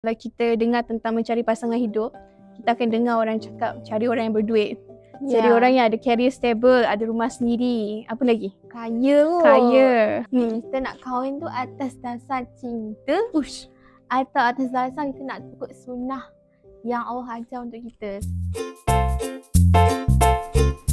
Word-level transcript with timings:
Kalau 0.00 0.16
kita 0.16 0.56
dengar 0.56 0.80
tentang 0.88 1.12
mencari 1.12 1.44
pasangan 1.44 1.76
hidup, 1.76 2.16
kita 2.56 2.72
akan 2.72 2.88
dengar 2.88 3.20
orang 3.20 3.36
cakap 3.36 3.84
cari 3.84 4.08
orang 4.08 4.32
yang 4.32 4.36
berduit. 4.40 4.80
Cari 5.28 5.52
orang 5.52 5.76
yang 5.76 5.92
ada 5.92 6.00
career 6.00 6.32
stable, 6.32 6.88
ada 6.88 7.04
rumah 7.04 7.28
sendiri. 7.28 8.08
Apa 8.08 8.24
lagi? 8.24 8.48
kaya 8.72 9.28
kot. 9.28 9.44
Kaya. 9.44 10.24
Hmm. 10.32 10.64
Kita 10.64 10.76
nak 10.80 11.04
kahwin 11.04 11.36
tu 11.36 11.44
atas 11.52 12.00
dasar 12.00 12.48
cinta 12.56 13.20
Ush. 13.36 13.68
atau 14.08 14.40
atas 14.40 14.72
dasar 14.72 15.04
kita 15.12 15.20
nak 15.20 15.44
ikut 15.52 15.68
sunnah 15.76 16.32
yang 16.80 17.04
Allah 17.04 17.36
ajar 17.36 17.60
untuk 17.60 17.84
kita. 17.84 18.24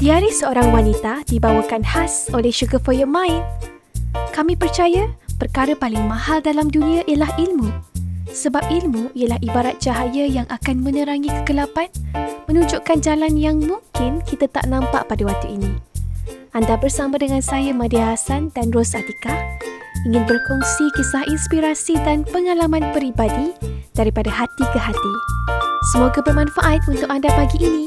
Diari 0.03 0.35
seorang 0.35 0.75
wanita 0.75 1.23
dibawakan 1.31 1.79
khas 1.87 2.27
oleh 2.35 2.51
Sugar 2.51 2.83
for 2.83 2.91
Your 2.91 3.07
Mind. 3.07 3.39
Kami 4.35 4.59
percaya 4.59 5.07
perkara 5.39 5.79
paling 5.79 6.03
mahal 6.03 6.43
dalam 6.43 6.67
dunia 6.67 7.07
ialah 7.07 7.31
ilmu. 7.39 7.86
Sebab 8.31 8.63
ilmu 8.69 9.11
ialah 9.15 9.39
ibarat 9.43 9.79
cahaya 9.79 10.27
yang 10.27 10.47
akan 10.47 10.83
menerangi 10.83 11.31
kegelapan, 11.41 11.87
menunjukkan 12.47 12.97
jalan 13.03 13.33
yang 13.35 13.57
mungkin 13.59 14.23
kita 14.23 14.47
tak 14.51 14.67
nampak 14.67 15.07
pada 15.07 15.23
waktu 15.27 15.59
ini. 15.59 15.71
Anda 16.55 16.79
bersama 16.79 17.21
dengan 17.21 17.43
saya 17.43 17.75
Madia 17.75 18.15
Hassan 18.15 18.49
dan 18.55 18.73
Ros 18.73 18.97
Atika 18.97 19.35
ingin 20.07 20.23
berkongsi 20.23 20.87
kisah 20.95 21.27
inspirasi 21.27 21.99
dan 22.01 22.23
pengalaman 22.23 22.95
peribadi 22.95 23.51
daripada 23.91 24.31
hati 24.31 24.63
ke 24.71 24.79
hati. 24.79 25.13
Semoga 25.91 26.23
bermanfaat 26.23 26.81
untuk 26.87 27.11
anda 27.11 27.27
pagi 27.35 27.59
ini. 27.59 27.85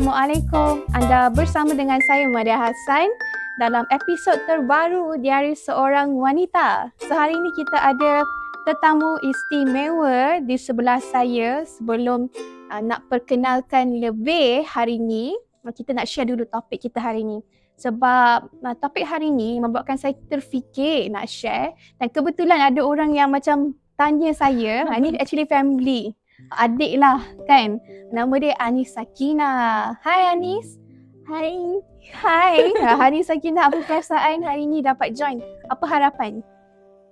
Assalamualaikum. 0.00 0.88
Anda 0.96 1.28
bersama 1.28 1.76
dengan 1.76 2.00
saya 2.08 2.24
Madia 2.24 2.56
Hassan 2.56 3.12
dalam 3.60 3.84
episod 3.92 4.40
terbaru 4.48 5.20
Diari 5.20 5.52
Seorang 5.52 6.16
Wanita. 6.16 6.88
So 7.04 7.12
hari 7.12 7.36
ini 7.36 7.52
kita 7.52 7.76
ada 7.76 8.24
tetamu 8.64 9.20
istimewa 9.20 10.40
di 10.40 10.56
sebelah 10.56 11.04
saya 11.04 11.68
sebelum 11.68 12.32
uh, 12.72 12.80
nak 12.80 13.12
perkenalkan 13.12 14.00
lebih 14.00 14.64
hari 14.64 14.96
ini. 14.96 15.36
Kita 15.68 15.92
nak 15.92 16.08
share 16.08 16.32
dulu 16.32 16.48
topik 16.48 16.80
kita 16.80 16.96
hari 16.96 17.20
ini. 17.20 17.44
Sebab 17.76 18.56
uh, 18.56 18.76
topik 18.80 19.04
hari 19.04 19.28
ini 19.28 19.60
membuatkan 19.60 20.00
saya 20.00 20.16
terfikir 20.32 21.12
nak 21.12 21.28
share 21.28 21.76
dan 22.00 22.08
kebetulan 22.08 22.72
ada 22.72 22.80
orang 22.80 23.12
yang 23.12 23.28
macam 23.28 23.76
tanya 24.00 24.32
saya, 24.32 24.88
ah, 24.88 24.96
ini 24.96 25.12
actually 25.20 25.44
family 25.44 26.16
adik 26.54 26.98
lah 26.98 27.22
kan. 27.46 27.78
Nama 28.10 28.34
dia 28.42 28.54
Anis 28.58 28.94
Sakina. 28.94 29.94
Hai 30.02 30.34
Anis. 30.34 30.78
Hai. 31.26 31.78
Hai. 32.10 32.74
Hari 33.00 33.22
Sakina 33.22 33.70
apa 33.70 33.80
perasaan 33.86 34.42
hari 34.42 34.66
ni 34.66 34.82
dapat 34.82 35.14
join? 35.14 35.38
Apa 35.70 35.86
harapan? 35.86 36.42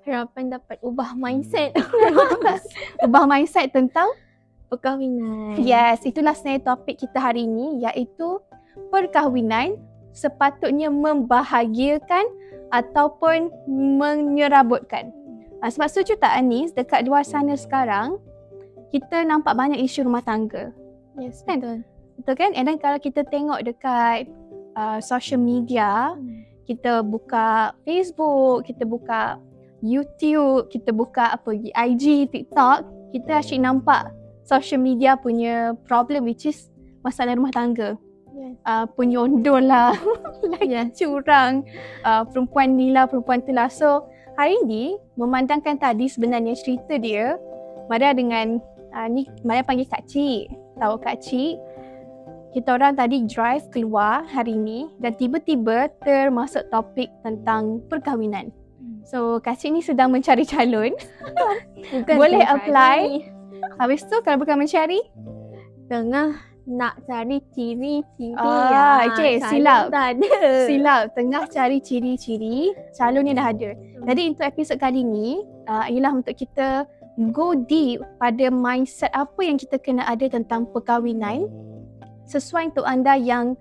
Harapan 0.03 0.59
dapat 0.59 0.81
ubah 0.81 1.13
mindset 1.15 1.77
Ubah 3.05 3.29
mindset 3.29 3.71
tentang? 3.71 4.09
perkahwinan. 4.69 5.59
Yes, 5.65 6.05
itulah 6.05 6.37
sebenarnya 6.37 6.77
topik 6.77 7.01
kita 7.01 7.19
hari 7.19 7.49
ini 7.49 7.83
iaitu 7.83 8.39
perkahwinan 8.93 9.81
sepatutnya 10.13 10.93
membahagiakan 10.93 12.25
ataupun 12.69 13.49
menyerabutkan. 13.99 15.11
Ah, 15.59 15.73
sebab 15.73 15.89
setuju 15.91 16.21
tak 16.21 16.37
Anis 16.39 16.71
dekat 16.77 17.09
luar 17.09 17.27
sana 17.27 17.59
sekarang 17.59 18.21
kita 18.89 19.25
nampak 19.25 19.53
banyak 19.53 19.81
isu 19.81 20.07
rumah 20.07 20.25
tangga. 20.25 20.73
Yes, 21.19 21.45
Kan? 21.45 21.61
betul. 21.61 21.79
Betul 22.19 22.35
kan? 22.35 22.51
And 22.55 22.65
then 22.67 22.79
kalau 22.79 22.99
kita 22.99 23.23
tengok 23.29 23.63
dekat 23.63 24.27
uh, 24.75 24.99
social 24.99 25.39
media, 25.39 26.15
Hmm. 26.15 26.43
kita 26.67 27.01
buka 27.01 27.73
Facebook, 27.83 28.67
kita 28.67 28.85
buka 28.85 29.39
YouTube, 29.81 30.69
kita 30.69 30.91
buka 30.91 31.33
apa 31.33 31.55
lagi, 31.55 31.71
IG, 31.71 32.05
TikTok, 32.29 32.79
kita 33.15 33.41
asyik 33.41 33.63
nampak 33.63 34.11
social 34.43 34.81
media 34.81 35.15
punya 35.15 35.77
problem 35.87 36.27
which 36.27 36.45
is 36.45 36.69
masalah 37.01 37.39
rumah 37.39 37.55
tangga. 37.55 37.95
Yes. 38.35 38.55
Uh, 38.63 38.87
penyondol 38.95 39.67
lah, 39.67 39.95
lagi 40.55 40.71
Yes. 40.71 40.95
curang, 40.95 41.67
uh, 42.03 42.23
perempuan 42.27 42.75
ni 42.75 42.91
lah, 42.95 43.07
perempuan 43.07 43.43
tu 43.43 43.51
lah. 43.51 43.67
So, 43.67 44.07
hari 44.35 44.55
ni 44.63 44.95
memandangkan 45.19 45.79
tadi 45.79 46.07
sebenarnya 46.07 46.55
cerita 46.55 46.99
dia, 46.99 47.35
Maria 47.91 48.15
dengan, 48.15 48.63
uh, 48.93 49.09
ni 49.09 49.29
Maria 49.43 49.65
panggil 49.65 49.89
Kak 49.89 50.05
Cik. 50.07 50.53
Tahu 50.79 50.95
Kak 51.03 51.19
Cik, 51.21 51.55
kita 52.55 52.75
orang 52.75 52.97
tadi 52.97 53.25
drive 53.29 53.67
keluar 53.69 54.25
hari 54.25 54.57
ni 54.57 54.89
dan 54.99 55.15
tiba-tiba 55.15 55.93
termasuk 56.01 56.65
topik 56.73 57.13
tentang 57.21 57.83
perkahwinan. 57.91 58.49
So, 59.05 59.41
Kak 59.41 59.57
Cik 59.57 59.71
ni 59.73 59.81
sedang 59.81 60.13
mencari 60.13 60.45
calon. 60.45 60.93
Bukan 61.93 62.15
Boleh 62.21 62.45
apply. 62.45 62.99
ni. 63.09 63.19
Habis 63.81 64.05
tu 64.07 64.21
kalau 64.23 64.41
bukan 64.41 64.61
mencari, 64.61 65.01
Tengah 65.89 66.37
nak 66.69 67.01
cari 67.09 67.41
ciri-ciri 67.57 68.37
Ah, 68.37 69.01
yang 69.09 69.17
okey, 69.17 69.41
calon 69.41 69.49
silap. 69.49 69.83
Silap 70.69 71.01
tengah 71.17 71.43
cari 71.49 71.81
ciri-ciri 71.81 72.77
calonnya 72.93 73.33
dah 73.41 73.47
ada. 73.57 73.71
Jadi 74.05 74.23
untuk 74.29 74.45
episod 74.45 74.77
kali 74.77 75.01
ni 75.01 75.41
uh, 75.65 75.89
ialah 75.89 76.13
untuk 76.13 76.37
kita 76.37 76.85
go 77.35 77.53
deep 77.55 77.99
pada 78.23 78.47
mindset 78.47 79.11
apa 79.11 79.43
yang 79.43 79.59
kita 79.59 79.75
kena 79.83 80.07
ada 80.07 80.31
tentang 80.31 80.71
perkahwinan 80.71 81.51
sesuai 82.31 82.71
untuk 82.71 82.87
anda 82.87 83.19
yang 83.19 83.59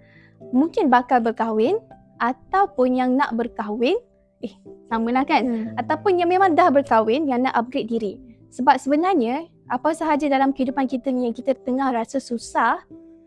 mungkin 0.54 0.94
bakal 0.94 1.18
berkahwin 1.18 1.82
ataupun 2.22 2.94
yang 2.94 3.18
nak 3.18 3.34
berkahwin 3.34 3.98
eh 4.46 4.54
samalah 4.86 5.26
kan 5.26 5.42
Hmm. 5.42 5.66
ataupun 5.82 6.22
yang 6.22 6.30
memang 6.30 6.54
dah 6.54 6.70
berkahwin 6.70 7.26
yang 7.26 7.42
nak 7.42 7.58
upgrade 7.58 7.90
diri. 7.90 8.14
Sebab 8.54 8.78
sebenarnya 8.78 9.50
apa 9.68 9.92
sahaja 9.92 10.30
dalam 10.30 10.54
kehidupan 10.56 10.88
kita 10.88 11.12
ni 11.12 11.28
yang 11.28 11.36
kita 11.36 11.58
tengah 11.58 11.92
rasa 11.92 12.22
susah, 12.22 12.80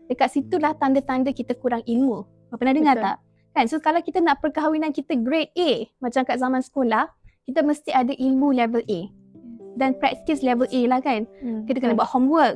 dekat 0.09 0.31
situlah 0.31 0.73
tanda-tanda 0.73 1.29
kita 1.35 1.53
kurang 1.59 1.85
ilmu. 1.85 2.25
Pernah 2.55 2.73
dengar 2.73 2.95
Betul. 2.97 3.05
tak? 3.05 3.17
Kan? 3.51 3.65
So 3.67 3.77
kalau 3.83 3.99
kita 4.01 4.23
nak 4.23 4.39
perkahwinan 4.39 4.95
kita 4.95 5.19
grade 5.19 5.51
A 5.59 5.85
macam 5.99 6.23
kat 6.23 6.39
zaman 6.39 6.63
sekolah, 6.63 7.11
kita 7.45 7.59
mesti 7.61 7.91
ada 7.91 8.15
ilmu 8.15 8.55
level 8.55 8.81
A. 8.87 8.99
Dan 9.75 9.95
practice 9.97 10.43
level 10.43 10.67
A 10.67 10.81
lah 10.87 10.99
kan. 10.99 11.27
Hmm, 11.39 11.63
Kita 11.67 11.79
kena 11.79 11.93
betul. 11.95 11.99
buat 12.01 12.09
homework. 12.11 12.55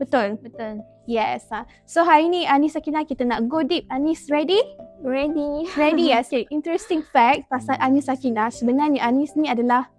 Betul? 0.00 0.38
Betul. 0.40 0.80
Yes. 1.10 1.50
ha. 1.50 1.66
So 1.84 2.06
hari 2.06 2.30
ni 2.30 2.46
Anis 2.46 2.78
Sakina 2.78 3.02
kita 3.02 3.26
nak 3.26 3.50
go 3.50 3.66
deep. 3.66 3.84
Anis 3.90 4.30
ready? 4.30 4.62
Ready. 5.02 5.66
Ready 5.80 6.14
ya. 6.14 6.22
Okay. 6.22 6.46
Interesting 6.54 7.02
fact 7.02 7.50
pasal 7.50 7.74
Anis 7.82 8.06
Sakina. 8.06 8.48
Sebenarnya 8.48 9.02
Anis 9.02 9.34
ni 9.34 9.50
adalah 9.50 9.90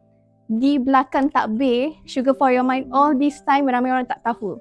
di 0.52 0.76
belakang 0.80 1.32
takbir 1.32 1.96
Sugar 2.04 2.36
for 2.36 2.52
your 2.52 2.64
mind 2.64 2.92
all 2.92 3.16
this 3.16 3.40
time 3.44 3.68
ramai 3.68 3.92
orang 3.92 4.08
tak 4.08 4.24
tahu. 4.24 4.60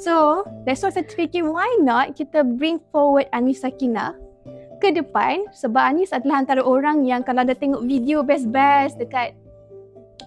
So, 0.00 0.40
that's 0.64 0.80
why 0.80 0.88
saya 0.88 1.04
terfikir 1.04 1.44
why 1.44 1.68
not 1.84 2.16
kita 2.16 2.40
bring 2.40 2.80
forward 2.88 3.28
Anis 3.28 3.60
Sakina 3.60 4.16
ke 4.80 4.90
depan 4.90 5.46
sebab 5.54 5.94
Anis 5.94 6.10
adalah 6.10 6.42
antara 6.42 6.64
orang 6.64 7.06
yang 7.06 7.22
kalau 7.22 7.46
ada 7.46 7.54
tengok 7.54 7.86
video 7.86 8.24
best-best 8.26 8.98
dekat 8.98 9.36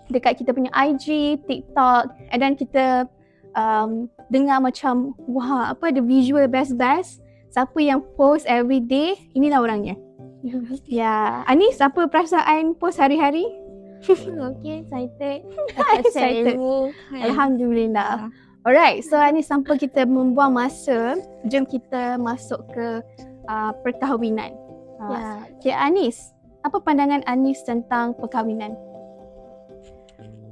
dekat 0.09 0.41
kita 0.41 0.53
punya 0.53 0.71
IG, 0.73 1.39
TikTok 1.45 2.13
and 2.31 2.39
then 2.41 2.53
kita 2.53 3.09
um, 3.55 4.11
dengar 4.29 4.61
macam 4.61 5.13
wah 5.29 5.71
apa 5.73 5.89
ada 5.89 6.01
visual 6.03 6.45
best-best 6.45 7.23
siapa 7.55 7.79
yang 7.79 8.03
post 8.19 8.43
every 8.45 8.83
day 8.83 9.15
inilah 9.31 9.63
orangnya. 9.63 9.95
Ya, 10.85 11.41
Anis 11.49 11.81
apa 11.81 12.05
perasaan 12.05 12.77
post 12.77 13.01
hari-hari? 13.01 13.49
okay, 14.53 14.85
excited. 14.85 15.39
Excited. 16.05 16.53
ilmu. 16.53 16.93
Alhamdulillah. 17.09 18.29
Alright, 18.61 19.01
so 19.01 19.17
Anis 19.17 19.49
tanpa 19.49 19.77
kita 19.77 20.05
membuang 20.05 20.53
masa, 20.53 21.17
jom 21.49 21.65
kita 21.65 22.21
masuk 22.21 22.61
ke 22.69 23.01
uh, 23.49 23.71
perkahwinan. 23.81 24.53
Uh, 25.01 25.09
Ya. 25.09 25.21
Okay, 25.59 25.73
Anis, 25.73 26.33
apa 26.65 26.81
pandangan 26.81 27.21
Anis 27.29 27.61
tentang 27.61 28.13
perkahwinan? 28.17 28.73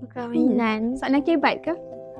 Perkahwinan. 0.03 0.99
Soalan 0.99 1.23
kebat 1.23 1.63
ke? 1.63 1.73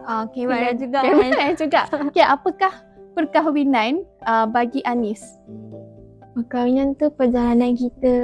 Oh, 0.03 0.23
kebat 0.31 0.79
juga. 0.79 0.99
Kebat 1.03 1.53
juga. 1.61 1.81
Okay, 2.11 2.23
apakah 2.23 2.73
perkahwinan 3.15 4.03
uh, 4.23 4.47
bagi 4.47 4.79
Anis? 4.83 5.21
Perkahwinan 6.33 6.97
tu 6.97 7.13
perjalanan 7.13 7.77
kita 7.77 8.15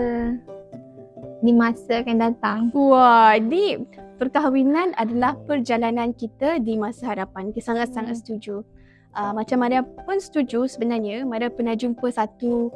di 1.40 1.52
masa 1.56 2.02
akan 2.04 2.18
datang. 2.20 2.60
Wah, 2.74 3.38
deep. 3.40 3.86
Perkahwinan 4.20 4.92
adalah 5.00 5.40
perjalanan 5.48 6.12
kita 6.12 6.60
di 6.60 6.76
masa 6.76 7.16
hadapan. 7.16 7.56
Kita 7.56 7.72
sangat-sangat 7.72 8.16
Hmm. 8.16 8.22
setuju. 8.24 8.56
Uh, 9.10 9.34
macam 9.34 9.64
Maria 9.64 9.82
pun 9.82 10.20
setuju 10.20 10.68
sebenarnya. 10.68 11.24
Maria 11.24 11.50
pernah 11.50 11.74
jumpa 11.74 12.12
satu 12.12 12.70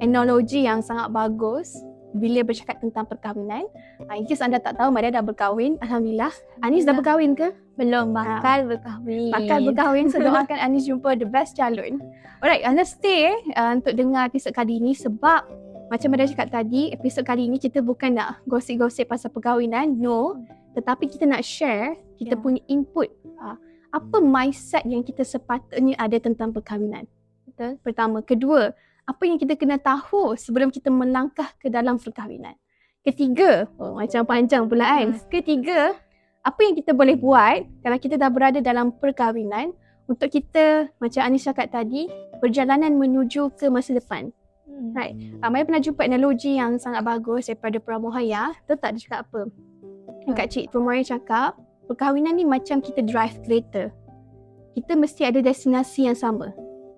analogi 0.00 0.64
yang 0.64 0.80
sangat 0.80 1.12
bagus 1.12 1.76
bila 2.16 2.40
bercakap 2.42 2.80
tentang 2.80 3.04
perkahwinan. 3.04 3.68
Uh, 4.08 4.16
in 4.16 4.24
case 4.24 4.40
anda 4.40 4.56
tak 4.56 4.80
tahu, 4.80 4.88
Maria 4.90 5.12
dah 5.12 5.24
berkahwin. 5.24 5.76
Alhamdulillah. 5.84 6.32
Anis 6.64 6.88
dah 6.88 6.96
berkahwin 6.96 7.36
ke? 7.36 7.52
Belum 7.76 8.16
bakal 8.16 8.72
berkahwin. 8.72 9.30
Bakal 9.32 9.58
berkahwin. 9.70 10.06
So 10.08 10.18
doakan 10.18 10.58
Anis 10.58 10.88
jumpa 10.88 11.20
the 11.20 11.28
best 11.28 11.54
calon. 11.54 12.00
Alright, 12.40 12.64
anda 12.64 12.82
stay 12.82 13.32
uh, 13.54 13.76
untuk 13.76 13.92
dengar 13.92 14.32
episod 14.32 14.52
kali 14.56 14.80
ini 14.80 14.96
sebab 14.96 15.44
macam 15.86 16.08
Maria 16.10 16.26
cakap 16.26 16.50
tadi, 16.50 16.90
episod 16.90 17.22
kali 17.22 17.46
ini 17.46 17.62
kita 17.62 17.78
bukan 17.78 18.18
nak 18.18 18.42
gosip-gosip 18.50 19.06
pasal 19.06 19.30
perkahwinan. 19.30 19.94
No. 20.00 20.42
Tetapi 20.74 21.06
kita 21.06 21.24
nak 21.24 21.46
share 21.46 21.94
kita 22.16 22.34
Ya. 22.34 22.40
punya 22.40 22.60
input. 22.66 23.12
Uh, 23.38 23.56
apa 23.92 24.20
mindset 24.20 24.84
yang 24.84 25.00
kita 25.00 25.24
sepatutnya 25.24 25.96
ada 25.96 26.18
tentang 26.18 26.52
perkahwinan? 26.52 27.06
Betul. 27.48 27.80
Pertama. 27.80 28.20
Kedua, 28.20 28.74
apa 29.06 29.22
yang 29.22 29.38
kita 29.38 29.54
kena 29.54 29.78
tahu 29.78 30.34
sebelum 30.34 30.74
kita 30.74 30.90
melangkah 30.90 31.54
ke 31.62 31.70
dalam 31.70 31.96
perkahwinan. 31.96 32.58
Ketiga, 33.06 33.70
oh, 33.78 33.94
macam 33.94 34.26
panjang 34.26 34.66
pula 34.66 34.98
kan. 34.98 35.14
Hmm. 35.14 35.22
Ketiga, 35.30 35.94
apa 36.42 36.60
yang 36.66 36.74
kita 36.74 36.90
boleh 36.90 37.14
buat 37.14 37.62
kalau 37.86 37.98
kita 38.02 38.18
dah 38.18 38.26
berada 38.26 38.58
dalam 38.58 38.90
perkahwinan 38.90 39.70
untuk 40.10 40.34
kita, 40.34 40.90
macam 40.98 41.22
Anis 41.22 41.46
cakap 41.46 41.70
tadi, 41.70 42.10
perjalanan 42.42 42.98
menuju 42.98 43.54
ke 43.54 43.70
masa 43.70 43.94
depan. 43.94 44.34
Hmm. 44.66 44.90
Right. 44.90 45.14
Uh, 45.38 45.50
Maya 45.54 45.62
pernah 45.62 45.78
jumpa 45.78 46.02
analogi 46.02 46.58
yang 46.58 46.82
sangat 46.82 47.06
bagus 47.06 47.46
daripada 47.46 47.78
Pramohaya. 47.78 48.58
Tahu 48.66 48.74
tak 48.74 48.98
dia 48.98 49.02
cakap 49.06 49.20
apa? 49.30 49.40
Kak 50.34 50.50
Cik 50.50 50.74
Pramohaya 50.74 51.06
cakap, 51.06 51.54
perkahwinan 51.86 52.34
ni 52.34 52.42
macam 52.42 52.82
kita 52.82 53.06
drive 53.06 53.38
kereta. 53.46 53.94
Kita 54.74 54.98
mesti 54.98 55.22
ada 55.22 55.38
destinasi 55.38 56.10
yang 56.10 56.18
sama. 56.18 56.50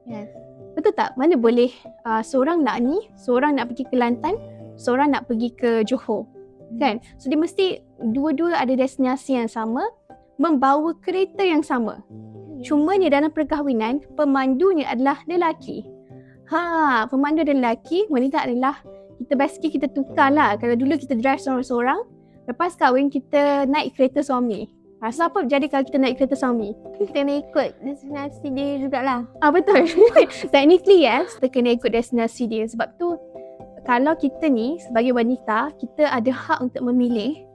Yes. 0.08 0.37
Betul 0.78 0.94
tak? 0.94 1.18
Mana 1.18 1.34
boleh 1.34 1.74
uh, 2.06 2.22
seorang 2.22 2.62
nak 2.62 2.78
ni, 2.78 3.10
seorang 3.18 3.58
nak 3.58 3.74
pergi 3.74 3.82
ke 3.90 3.98
Kelantan, 3.98 4.38
seorang 4.78 5.10
nak 5.10 5.26
pergi 5.26 5.50
ke 5.58 5.82
Johor. 5.82 6.22
Kan? 6.78 7.02
So 7.18 7.26
dia 7.26 7.34
mesti 7.34 7.82
dua-dua 8.14 8.62
ada 8.62 8.70
destinasi 8.78 9.42
yang 9.42 9.50
sama, 9.50 9.82
membawa 10.38 10.94
kereta 11.02 11.42
yang 11.42 11.66
sama. 11.66 11.98
Cumanya 12.62 13.10
dalam 13.10 13.34
perkahwinan, 13.34 14.06
pemandunya 14.14 14.86
adalah 14.86 15.18
lelaki. 15.26 15.82
Ha, 16.54 17.10
pemandu 17.10 17.42
adalah 17.42 17.74
lelaki, 17.74 18.06
wanita 18.06 18.46
adalah 18.46 18.78
kita 19.18 19.34
basically 19.34 19.74
kita 19.74 19.90
tukar 19.90 20.30
lah. 20.30 20.54
Kalau 20.62 20.78
dulu 20.78 20.94
kita 20.94 21.18
drive 21.18 21.42
seorang-seorang, 21.42 22.06
lepas 22.46 22.78
kahwin 22.78 23.10
kita 23.10 23.66
naik 23.66 23.98
kereta 23.98 24.22
suami. 24.22 24.70
Ha, 24.98 25.14
so 25.14 25.30
apa 25.30 25.46
jadi 25.46 25.70
kalau 25.70 25.86
kita 25.86 25.98
naik 26.02 26.18
kereta 26.18 26.34
suami? 26.34 26.74
Kita 26.98 27.14
kena 27.14 27.38
ikut 27.38 27.70
destinasi 27.86 28.50
dia 28.50 28.82
jugalah. 28.82 29.22
Ah 29.38 29.54
betul. 29.54 29.86
Technically 30.54 31.06
yes, 31.06 31.38
kita 31.38 31.54
kena 31.54 31.78
ikut 31.78 31.94
destinasi 31.94 32.50
dia. 32.50 32.66
Sebab 32.66 32.98
tu 32.98 33.14
kalau 33.86 34.18
kita 34.18 34.50
ni 34.50 34.82
sebagai 34.82 35.14
wanita, 35.14 35.70
kita 35.78 36.10
ada 36.10 36.28
hak 36.34 36.58
untuk 36.60 36.82
memilih. 36.82 37.46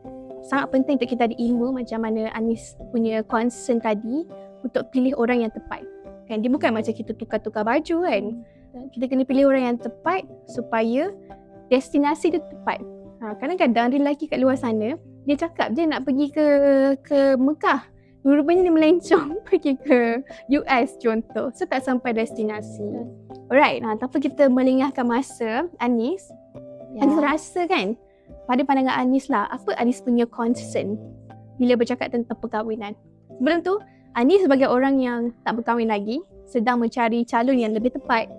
Sangat 0.47 0.71
penting 0.71 0.95
untuk 0.95 1.11
kita 1.11 1.27
ada 1.27 1.35
ilmu 1.35 1.75
macam 1.75 1.99
mana 2.03 2.31
Anis 2.31 2.79
punya 2.95 3.19
concern 3.27 3.83
tadi 3.83 4.23
untuk 4.63 4.87
pilih 4.95 5.11
orang 5.19 5.43
yang 5.43 5.51
tepat. 5.51 5.83
Kan 6.31 6.39
dia 6.39 6.51
bukan 6.51 6.71
macam 6.71 6.95
kita 6.95 7.11
tukar-tukar 7.11 7.67
baju 7.67 8.07
kan. 8.07 8.23
Kita 8.95 9.05
kena 9.11 9.27
pilih 9.27 9.51
orang 9.51 9.75
yang 9.75 9.77
tepat 9.83 10.23
supaya 10.47 11.11
destinasi 11.67 12.39
dia 12.39 12.41
tepat. 12.41 12.79
Ha, 13.19 13.35
kadang-kadang 13.35 13.91
ada 13.91 13.95
lelaki 13.99 14.31
kat 14.31 14.39
luar 14.39 14.55
sana, 14.55 14.95
dia 15.23 15.35
cakap 15.39 15.71
dia 15.71 15.87
nak 15.87 16.03
pergi 16.07 16.27
ke 16.31 16.47
ke 17.03 17.19
Mekah. 17.39 17.91
Rupanya 18.23 18.63
dia 18.63 18.71
melencong 18.71 19.35
pergi 19.47 19.75
ke 19.75 20.23
US 20.63 20.95
contoh. 20.99 21.51
So 21.51 21.67
tak 21.67 21.83
sampai 21.83 22.15
destinasi. 22.15 22.87
Alright, 23.51 23.83
nah, 23.83 23.99
tanpa 23.99 24.23
kita 24.23 24.47
melengahkan 24.47 25.03
masa, 25.03 25.67
Anis, 25.83 26.23
Ya. 26.93 27.09
Anis 27.09 27.17
rasa 27.17 27.61
kan, 27.65 27.97
pada 28.45 28.61
pandangan 28.61 28.93
Anis 29.01 29.25
lah, 29.25 29.49
apa 29.49 29.73
Anis 29.81 30.01
punya 30.05 30.29
concern 30.29 30.97
bila 31.57 31.73
bercakap 31.73 32.13
tentang 32.13 32.37
perkahwinan? 32.37 32.93
Sebelum 33.41 33.65
tu, 33.65 33.81
Anis 34.13 34.45
sebagai 34.45 34.69
orang 34.69 35.01
yang 35.01 35.33
tak 35.41 35.57
berkahwin 35.57 35.89
lagi, 35.89 36.21
sedang 36.45 36.77
mencari 36.77 37.25
calon 37.25 37.57
yang 37.57 37.73
lebih 37.73 37.97
tepat. 37.97 38.29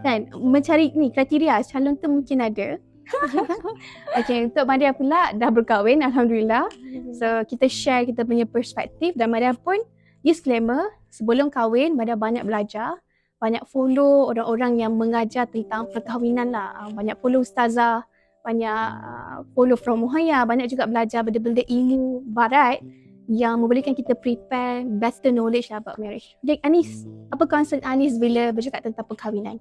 Kan, 0.00 0.32
mencari 0.32 0.88
ni 0.96 1.12
kriteria 1.12 1.60
calon 1.68 2.00
tu 2.00 2.08
mungkin 2.08 2.40
ada. 2.40 2.80
okay, 4.18 4.48
untuk 4.48 4.64
Maria 4.68 4.92
pula 4.92 5.32
dah 5.34 5.50
berkahwin, 5.50 6.04
Alhamdulillah. 6.04 6.68
So 7.16 7.42
kita 7.48 7.66
share 7.66 8.04
kita 8.08 8.24
punya 8.24 8.44
perspektif 8.44 9.16
dan 9.16 9.32
Maria 9.32 9.56
pun 9.56 9.80
disclaimer 10.20 10.92
sebelum 11.08 11.48
kahwin 11.48 11.96
Maria 11.96 12.18
banyak 12.18 12.44
belajar, 12.44 12.98
banyak 13.38 13.62
follow 13.70 14.28
orang-orang 14.30 14.82
yang 14.82 14.92
mengajar 14.98 15.46
tentang 15.48 15.88
perkahwinan 15.90 16.50
lah. 16.50 16.74
Ah, 16.74 16.90
Banyak 16.90 17.18
follow 17.22 17.40
ustazah, 17.42 18.04
banyak 18.42 18.68
ah, 18.74 19.40
follow 19.54 19.78
from 19.78 20.04
Muhaya, 20.04 20.42
banyak 20.44 20.68
juga 20.68 20.84
belajar 20.90 21.22
benda-benda 21.22 21.62
ilmu 21.66 22.26
barat 22.28 22.82
yang 23.28 23.60
membolehkan 23.60 23.92
kita 23.92 24.16
prepare 24.16 24.88
better 24.88 25.28
knowledge 25.28 25.68
about 25.68 26.00
marriage. 26.00 26.32
Jadi 26.40 26.64
Anis, 26.64 27.04
apa 27.28 27.44
concern 27.44 27.84
Anis 27.84 28.16
bila 28.16 28.50
bercakap 28.56 28.80
tentang 28.80 29.04
perkahwinan? 29.04 29.60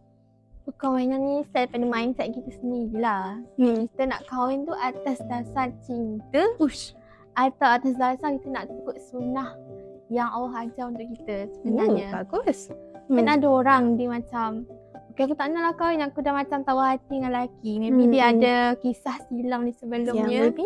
Perkahwinan 0.67 1.19
ni 1.19 1.35
start 1.45 1.71
daripada 1.71 1.87
mindset 1.87 2.27
kita 2.29 2.51
sendiri 2.53 2.99
lah. 2.99 3.39
Hmm. 3.55 3.87
Kita 3.87 4.03
nak 4.05 4.27
kahwin 4.27 4.67
tu 4.67 4.75
atas 4.75 5.17
dasar 5.25 5.71
cinta 5.79 6.43
Ush. 6.59 6.91
atau 7.33 7.67
atas 7.71 7.95
dasar 7.95 8.35
kita 8.35 8.47
nak 8.49 8.67
ikut 8.67 8.99
sunnah 9.01 9.55
yang 10.07 10.27
Allah 10.27 10.67
ajar 10.67 10.91
untuk 10.91 11.07
kita 11.09 11.47
sebenarnya. 11.55 12.11
bagus. 12.13 12.67
Kan 13.07 13.15
Hmm. 13.17 13.31
ada 13.31 13.47
orang 13.47 13.83
dia 13.95 14.11
macam 14.11 14.67
Okay, 15.09 15.25
aku 15.25 15.33
tak 15.33 15.49
nak 15.49 15.63
lah 15.63 15.73
kahwin. 15.73 16.03
Aku 16.03 16.21
dah 16.21 16.29
macam 16.29 16.61
tahu 16.61 16.77
hati 16.77 17.09
dengan 17.09 17.33
lelaki. 17.33 17.81
Maybe 17.81 18.05
Hmm, 18.05 18.11
dia 18.11 18.21
hmm. 18.21 18.33
ada 18.35 18.53
kisah 18.77 19.17
silam 19.25 19.65
ni 19.65 19.71
Ya, 19.71 19.77
sebelumnya. 19.79 20.39
maybe. 20.45 20.65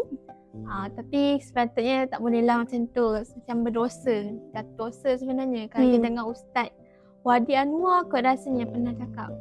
Ah, 0.68 0.92
tapi 0.92 1.40
sepatutnya 1.40 2.04
tak 2.06 2.20
boleh 2.20 2.44
lah 2.44 2.60
macam 2.60 2.84
tu. 2.92 3.16
Macam 3.16 3.56
berdosa. 3.64 4.18
Dah 4.52 4.68
dosa 4.76 5.16
sebenarnya. 5.16 5.72
Kalau 5.72 5.86
Hmm. 5.86 5.94
kita 5.94 6.04
dengar 6.04 6.26
Ustaz 6.28 6.68
Wadi 7.24 7.56
Anwar 7.56 8.04
kot 8.06 8.20
rasanya 8.20 8.66
pernah 8.66 8.92
cakap. 8.92 9.32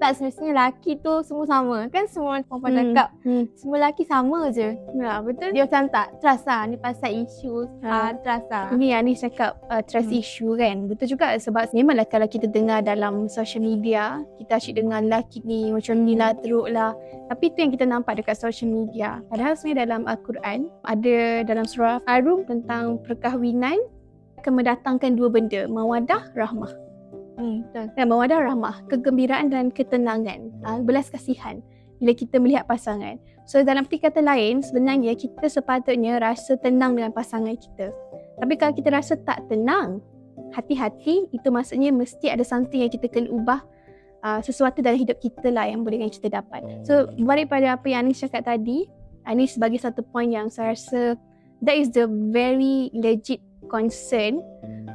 Tak 0.00 0.16
semestinya 0.16 0.50
lelaki 0.56 0.96
tu 0.96 1.12
semua 1.20 1.44
sama. 1.44 1.78
Kan 1.92 2.08
semua 2.08 2.40
perempuan 2.40 2.72
Hmm. 2.72 2.80
cakap 2.80 3.08
Hmm. 3.20 3.44
semua 3.52 3.76
lelaki 3.76 4.02
sama 4.02 4.40
je. 4.48 4.68
Ya, 4.96 5.20
betul. 5.20 5.52
Dia 5.52 5.68
macam 5.68 5.84
tak 5.92 6.06
trust 6.18 6.48
lah. 6.48 6.64
Ni 6.64 6.76
pasal 6.80 7.10
isu 7.20 7.68
Ha. 7.84 7.88
ah, 7.92 8.10
trust 8.16 8.48
lah. 8.48 8.66
Ni 8.72 9.12
cakap 9.12 9.60
uh, 9.68 9.84
trust 9.84 10.08
Hmm. 10.08 10.20
issue 10.24 10.52
kan. 10.56 10.88
Betul 10.88 11.12
juga 11.12 11.36
sebab 11.36 11.68
memanglah 11.76 12.08
kalau 12.08 12.24
kita 12.24 12.48
dengar 12.48 12.80
dalam 12.80 13.28
social 13.28 13.60
media, 13.60 14.24
kita 14.40 14.56
asyik 14.56 14.80
dengar 14.80 15.04
lelaki 15.04 15.44
ni 15.44 15.68
macam 15.68 16.00
ni 16.00 16.16
lah, 16.16 16.32
teruk 16.32 16.72
lah. 16.72 16.96
Tapi 17.28 17.52
itu 17.52 17.60
yang 17.60 17.70
kita 17.70 17.84
nampak 17.84 18.24
dekat 18.24 18.40
social 18.40 18.72
media. 18.72 19.20
Padahal 19.28 19.52
sebenarnya 19.52 19.84
dalam 19.84 20.02
Al-Quran, 20.08 20.58
ada 20.82 21.16
dalam 21.44 21.68
surah 21.68 22.00
Ar-Rum 22.08 22.48
tentang 22.48 23.04
perkahwinan 23.04 23.76
akan 24.40 24.52
mendatangkan 24.56 25.12
dua 25.12 25.28
benda, 25.28 25.68
mawadah, 25.68 26.32
rahmah. 26.32 26.72
Hmm, 27.40 27.64
betul. 27.64 27.86
Dan 27.96 28.04
mawadah, 28.12 28.38
rahmah, 28.44 28.76
kegembiraan 28.92 29.48
dan 29.48 29.72
ketenangan, 29.72 30.52
uh, 30.68 30.84
belas 30.84 31.08
kasihan 31.08 31.64
bila 32.00 32.12
kita 32.12 32.36
melihat 32.40 32.64
pasangan. 32.68 33.16
So 33.44 33.60
dalam 33.64 33.84
kata 33.88 34.20
lain, 34.20 34.60
sebenarnya 34.64 35.16
kita 35.16 35.48
sepatutnya 35.48 36.20
rasa 36.20 36.56
tenang 36.60 36.96
dengan 36.96 37.12
pasangan 37.12 37.56
kita. 37.56 37.92
Tapi 38.40 38.54
kalau 38.56 38.72
kita 38.72 38.88
rasa 38.88 39.20
tak 39.20 39.44
tenang, 39.52 40.00
hati-hati 40.56 41.28
itu 41.28 41.48
maksudnya 41.52 41.92
mesti 41.92 42.32
ada 42.32 42.40
something 42.40 42.80
yang 42.80 42.92
kita 42.92 43.06
kena 43.08 43.28
ubah 43.28 43.60
uh, 44.24 44.40
sesuatu 44.40 44.80
dalam 44.80 44.96
hidup 44.96 45.20
kita 45.20 45.52
lah 45.52 45.68
yang 45.68 45.84
boleh 45.84 46.00
yang 46.00 46.12
kita 46.12 46.32
dapat. 46.32 46.64
So 46.88 47.12
balik 47.20 47.52
pada 47.52 47.76
apa 47.76 47.86
yang 47.88 48.08
Anis 48.08 48.24
cakap 48.24 48.48
tadi, 48.48 48.88
Anis 49.28 49.60
sebagai 49.60 49.80
satu 49.80 50.00
point 50.00 50.32
yang 50.32 50.48
saya 50.48 50.72
rasa 50.72 51.20
that 51.60 51.76
is 51.76 51.92
the 51.92 52.08
very 52.32 52.88
legit 52.96 53.44
concern 53.70 54.42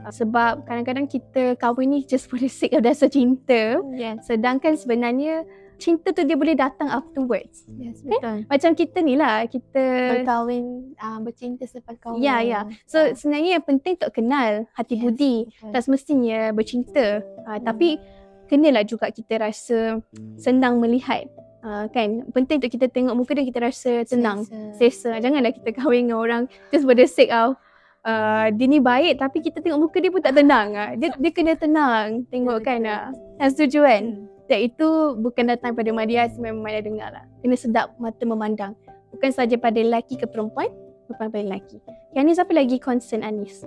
uh, 0.03 0.11
sebab 0.11 0.67
kadang-kadang 0.67 1.07
kita 1.07 1.55
kahwin 1.55 1.95
ni 1.95 1.99
just 2.03 2.27
for 2.27 2.35
the 2.35 2.51
sake 2.51 2.75
of 2.75 2.83
dasar 2.83 3.07
cinta 3.07 3.79
Yes. 3.95 4.27
sedangkan 4.27 4.75
sebenarnya 4.75 5.47
cinta 5.75 6.15
tu 6.15 6.23
dia 6.23 6.39
boleh 6.39 6.55
datang 6.55 6.87
afterwards. 6.87 7.67
Yes, 7.75 7.99
betul. 7.99 8.47
Macam 8.47 8.71
kita 8.79 9.03
ni 9.03 9.19
lah, 9.19 9.43
kita 9.43 9.83
Berkahwin, 10.23 10.95
ah, 10.95 11.19
bercinta 11.19 11.67
selepas 11.67 11.99
kahwin. 11.99 12.23
Ya, 12.23 12.39
ya. 12.39 12.63
So 12.87 13.11
sebenarnya 13.11 13.59
yang 13.59 13.65
penting 13.67 13.99
untuk 13.99 14.15
kenal 14.15 14.71
hati 14.71 14.95
Yes, 14.95 15.03
budi. 15.03 15.35
betul. 15.51 15.71
Tak 15.75 15.81
semestinya 15.83 16.39
bercinta. 16.55 17.05
Uh, 17.43 17.59
Tapi 17.59 17.99
kenalah 18.47 18.87
juga 18.87 19.11
kita 19.11 19.35
rasa 19.35 19.99
senang 20.39 20.79
melihat. 20.79 21.27
Uh, 21.59 21.89
kan 21.89 22.23
penting 22.31 22.61
untuk 22.61 22.71
kita 22.71 22.87
tengok 22.87 23.11
muka 23.17 23.33
dia 23.33 23.43
kita 23.43 23.59
rasa 23.59 23.91
tenang, 24.07 24.47
selesa. 24.79 25.17
Janganlah 25.19 25.49
kita 25.49 25.75
kahwin 25.75 26.07
dengan 26.07 26.23
orang 26.23 26.43
just 26.71 26.87
for 26.87 26.95
the 26.95 27.03
sake 27.03 27.33
of 27.33 27.57
uh, 28.05 28.47
dia 28.53 28.65
ni 28.69 28.79
baik 28.79 29.17
tapi 29.17 29.41
kita 29.41 29.59
tengok 29.59 29.89
muka 29.89 29.97
dia 29.97 30.13
pun 30.13 30.21
tak 30.21 30.37
tenang. 30.37 30.71
Uh. 30.77 30.91
Dia 30.95 31.09
dia 31.17 31.31
kena 31.33 31.57
tenang 31.57 32.23
tengok 32.29 32.61
kan. 32.61 32.79
Uh. 32.85 33.09
Setuju 33.49 33.83
kan? 33.83 34.03
Hmm. 34.13 34.25
Dan 34.45 34.59
itu 34.61 34.87
bukan 35.17 35.49
datang 35.49 35.73
pada 35.73 35.89
Maria 35.89 36.29
memang 36.37 36.61
Maria 36.61 36.81
dengar 36.85 37.09
lah. 37.09 37.25
Kena 37.41 37.57
sedap 37.57 37.97
mata 37.97 38.21
memandang. 38.21 38.77
Bukan 39.09 39.31
saja 39.33 39.57
pada 39.57 39.81
lelaki 39.81 40.21
ke 40.21 40.29
perempuan, 40.29 40.69
perempuan 41.09 41.29
pada 41.33 41.43
lelaki. 41.49 41.81
Yang 42.13 42.23
ni 42.23 42.33
siapa 42.37 42.53
lagi 42.53 42.77
concern 42.77 43.25
Anis? 43.25 43.65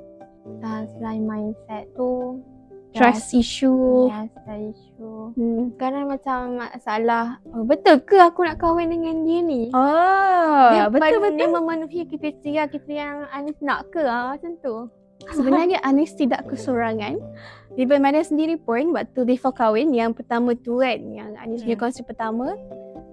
Ah, 0.63 0.87
selain 0.97 1.27
mindset 1.27 1.91
tu 1.99 2.39
trust 2.99 3.31
issue. 3.33 4.11
Yes, 4.11 4.29
issue. 4.75 5.33
Hmm. 5.33 5.73
Sekarang 5.73 6.05
macam 6.09 6.39
masalah, 6.59 7.25
oh, 7.49 7.63
betul 7.63 8.03
ke 8.03 8.19
aku 8.19 8.43
nak 8.43 8.59
kahwin 8.59 8.91
dengan 8.91 9.23
dia 9.23 9.41
ni? 9.41 9.63
Oh, 9.71 10.65
dia 10.75 10.87
betul 10.91 11.01
pen- 11.19 11.23
betul. 11.23 11.39
Dia 11.39 11.49
memenuhi 11.49 12.01
kriteria-kriteria 12.05 12.99
yang 12.99 13.19
Anis 13.31 13.59
nak 13.61 13.89
ke 13.89 14.03
ah, 14.03 14.35
macam 14.35 14.59
tu. 14.59 14.77
Sebenarnya 15.37 15.79
Anis 15.83 16.15
tidak 16.15 16.47
kesorangan. 16.47 17.19
Di 17.75 17.87
mana 17.87 18.19
sendiri 18.21 18.59
pun 18.59 18.91
waktu 18.91 19.23
before 19.23 19.55
kahwin 19.55 19.95
yang 19.95 20.11
pertama 20.11 20.55
tu 20.55 20.79
kan 20.79 20.99
yang 21.11 21.39
Anis 21.39 21.63
punya 21.63 21.79
Hmm. 21.79 21.85
konsep 21.87 22.05
pertama 22.05 22.59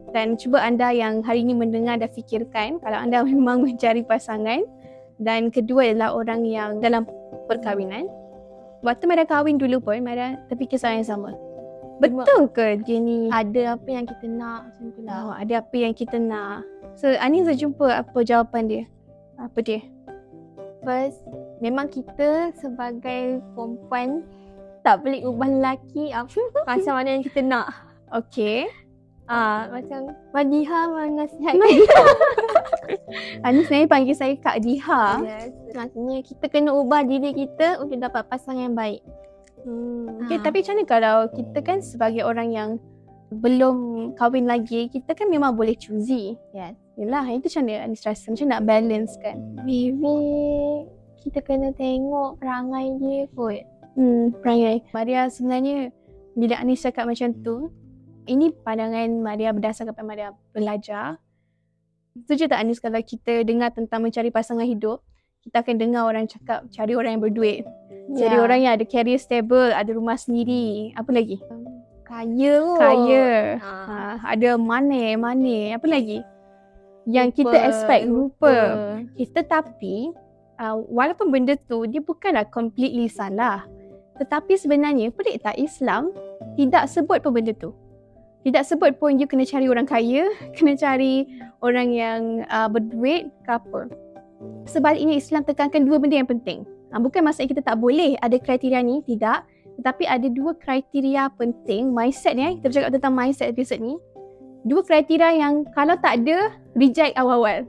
dan 0.10 0.40
cuba 0.40 0.64
anda 0.64 0.90
yang 0.90 1.20
hari 1.22 1.44
ini 1.44 1.52
mendengar 1.52 2.00
dan 2.00 2.08
fikirkan 2.08 2.80
kalau 2.80 2.98
anda 2.98 3.20
memang 3.28 3.62
mencari 3.62 4.02
pasangan 4.02 4.64
dan 5.18 5.48
kedua 5.48 5.92
adalah 5.92 6.16
orang 6.16 6.42
yang 6.44 6.80
dalam 6.80 7.06
perkahwinan. 7.46 8.08
Waktu 8.84 9.04
Mada 9.08 9.24
kahwin 9.24 9.56
dulu 9.60 9.80
pun 9.80 10.02
Mada 10.04 10.40
terfikir 10.52 10.80
soalan 10.80 11.04
yang 11.04 11.10
sama. 11.10 11.30
Betul 11.96 12.52
ke 12.52 12.84
dia 12.84 13.00
ni 13.00 13.32
Ada 13.32 13.80
apa 13.80 13.88
yang 13.88 14.04
kita 14.04 14.28
nak 14.28 14.68
macam 14.68 14.86
tu 14.92 15.02
lah. 15.08 15.16
Oh, 15.24 15.32
ada 15.32 15.54
apa 15.64 15.76
yang 15.80 15.94
kita 15.96 16.18
nak. 16.20 16.68
So 17.00 17.08
Anis 17.24 17.48
dah 17.48 17.56
jumpa 17.56 17.88
apa 18.04 18.18
jawapan 18.24 18.64
dia? 18.68 18.84
Apa 19.40 19.64
dia? 19.64 19.80
First, 20.84 21.24
memang 21.64 21.90
kita 21.90 22.52
sebagai 22.60 23.42
perempuan 23.56 24.22
tak 24.86 25.02
boleh 25.02 25.26
ubah 25.26 25.50
lelaki 25.50 26.14
apa 26.14 26.40
macam 26.70 26.94
mana 26.94 27.10
yang 27.18 27.24
kita 27.26 27.42
nak. 27.42 27.74
Okay. 28.14 28.70
Ah, 29.26 29.66
macam 29.74 30.14
Madiha 30.32 30.80
menasihatkan. 30.94 31.82
Anis 33.42 33.66
sebenarnya 33.66 33.90
panggil 33.90 34.16
saya 34.16 34.34
Kak 34.38 34.62
Diha. 34.62 35.06
yes. 35.22 35.50
Maksudnya 35.74 36.22
kita 36.22 36.46
kena 36.48 36.72
ubah 36.72 37.02
diri 37.02 37.34
kita 37.34 37.82
untuk 37.82 37.98
dapat 37.98 38.26
pasangan 38.30 38.70
yang 38.70 38.78
baik. 38.78 39.02
Hmm. 39.66 40.22
Okay, 40.26 40.38
Ha. 40.38 40.44
tapi 40.46 40.62
macam 40.62 40.74
mana 40.78 40.86
kalau 40.86 41.18
kita 41.34 41.58
kan 41.66 41.78
sebagai 41.82 42.22
orang 42.22 42.54
yang 42.54 42.70
belum 43.34 43.78
kahwin 44.16 44.46
lagi, 44.46 44.88
kita 44.88 45.18
kan 45.18 45.28
memang 45.28 45.58
boleh 45.58 45.74
choosy. 45.74 46.38
Yes. 46.54 46.78
Yelah, 46.96 47.26
itu 47.28 47.50
macam 47.50 47.64
mana 47.66 47.84
Anis 47.84 48.06
rasa? 48.06 48.30
Macam 48.30 48.48
nak 48.48 48.64
balance 48.64 49.14
kan? 49.20 49.36
Maybe 49.66 50.16
kita 51.20 51.42
kena 51.42 51.74
tengok 51.74 52.38
perangai 52.38 52.94
dia 53.02 53.26
kot. 53.34 53.66
Hmm, 53.98 54.32
perangai. 54.40 54.86
Maria 54.94 55.26
sebenarnya 55.28 55.90
bila 56.38 56.62
Anis 56.62 56.86
cakap 56.86 57.10
macam 57.10 57.34
tu, 57.42 57.74
ini 58.26 58.52
pandangan 58.52 59.08
Maria 59.22 59.54
berdasarkan 59.56 59.94
apa 59.94 60.04
Maria 60.04 60.30
belajar. 60.52 61.22
Setuju 62.16 62.48
tak 62.48 62.60
Anis 62.64 62.80
kalau 62.80 63.02
kita 63.04 63.44
dengar 63.44 63.76
tentang 63.76 64.04
mencari 64.04 64.32
pasangan 64.32 64.64
hidup, 64.64 65.04
kita 65.44 65.62
akan 65.62 65.76
dengar 65.78 66.08
orang 66.08 66.26
cakap 66.26 66.64
cari 66.72 66.96
orang 66.96 67.20
yang 67.20 67.24
berduit. 67.24 67.68
Cari 68.16 68.38
orang 68.38 68.60
yang 68.64 68.74
ada 68.78 68.86
career 68.86 69.20
stable, 69.20 69.74
ada 69.74 69.90
rumah 69.92 70.16
sendiri. 70.16 70.94
Apa 70.96 71.12
lagi? 71.12 71.42
kaya 72.06 72.54
kot. 72.64 72.80
Kaya. 72.80 73.28
Ha. 73.60 73.72
Ha, 73.90 73.98
ada 74.38 74.50
money, 74.56 75.18
money. 75.20 75.74
Apa 75.76 75.90
lagi? 75.90 76.22
Yang 77.06 77.44
kita 77.44 77.58
Rupa, 77.60 77.68
expect 77.70 78.04
rupa. 78.08 78.18
rupa. 78.18 78.56
Okay, 79.14 79.26
tetapi 79.30 79.96
uh, 80.58 80.76
walaupun 80.90 81.28
benda 81.30 81.54
tu 81.58 81.86
dia 81.90 82.02
bukanlah 82.02 82.48
completely 82.50 83.10
salah. 83.12 83.66
Tetapi 84.16 84.56
sebenarnya 84.56 85.12
pelik 85.12 85.44
tak 85.44 85.60
Islam 85.60 86.16
tidak 86.56 86.88
sebut 86.88 87.20
pun 87.20 87.36
benda 87.36 87.52
tu. 87.52 87.76
Tidak 88.46 88.62
sebut 88.62 89.02
pun 89.02 89.18
you 89.18 89.26
kena 89.26 89.42
cari 89.42 89.66
orang 89.66 89.90
kaya, 89.90 90.30
kena 90.54 90.78
cari 90.78 91.26
orang 91.66 91.90
yang 91.90 92.46
uh, 92.46 92.70
berduit 92.70 93.34
ke 93.42 93.50
apa. 93.50 93.90
Sebaliknya 94.70 95.18
Islam 95.18 95.42
tekankan 95.42 95.82
dua 95.82 95.98
benda 95.98 96.22
yang 96.22 96.30
penting. 96.30 96.62
Uh, 96.94 97.02
bukan 97.02 97.26
maksudnya 97.26 97.50
kita 97.58 97.66
tak 97.66 97.82
boleh 97.82 98.14
ada 98.22 98.38
kriteria 98.38 98.86
ni, 98.86 99.02
tidak. 99.02 99.50
Tetapi 99.82 100.06
ada 100.06 100.30
dua 100.30 100.54
kriteria 100.62 101.34
penting, 101.36 101.90
mindset 101.90 102.38
ni 102.38 102.46
eh. 102.46 102.54
Kita 102.62 102.70
bercakap 102.70 102.92
tentang 102.94 103.14
mindset 103.18 103.50
episode 103.50 103.82
ni. 103.82 103.98
Dua 104.62 104.86
kriteria 104.86 105.42
yang 105.42 105.66
kalau 105.74 105.98
tak 105.98 106.22
ada, 106.22 106.54
reject 106.78 107.18
awal-awal. 107.18 107.66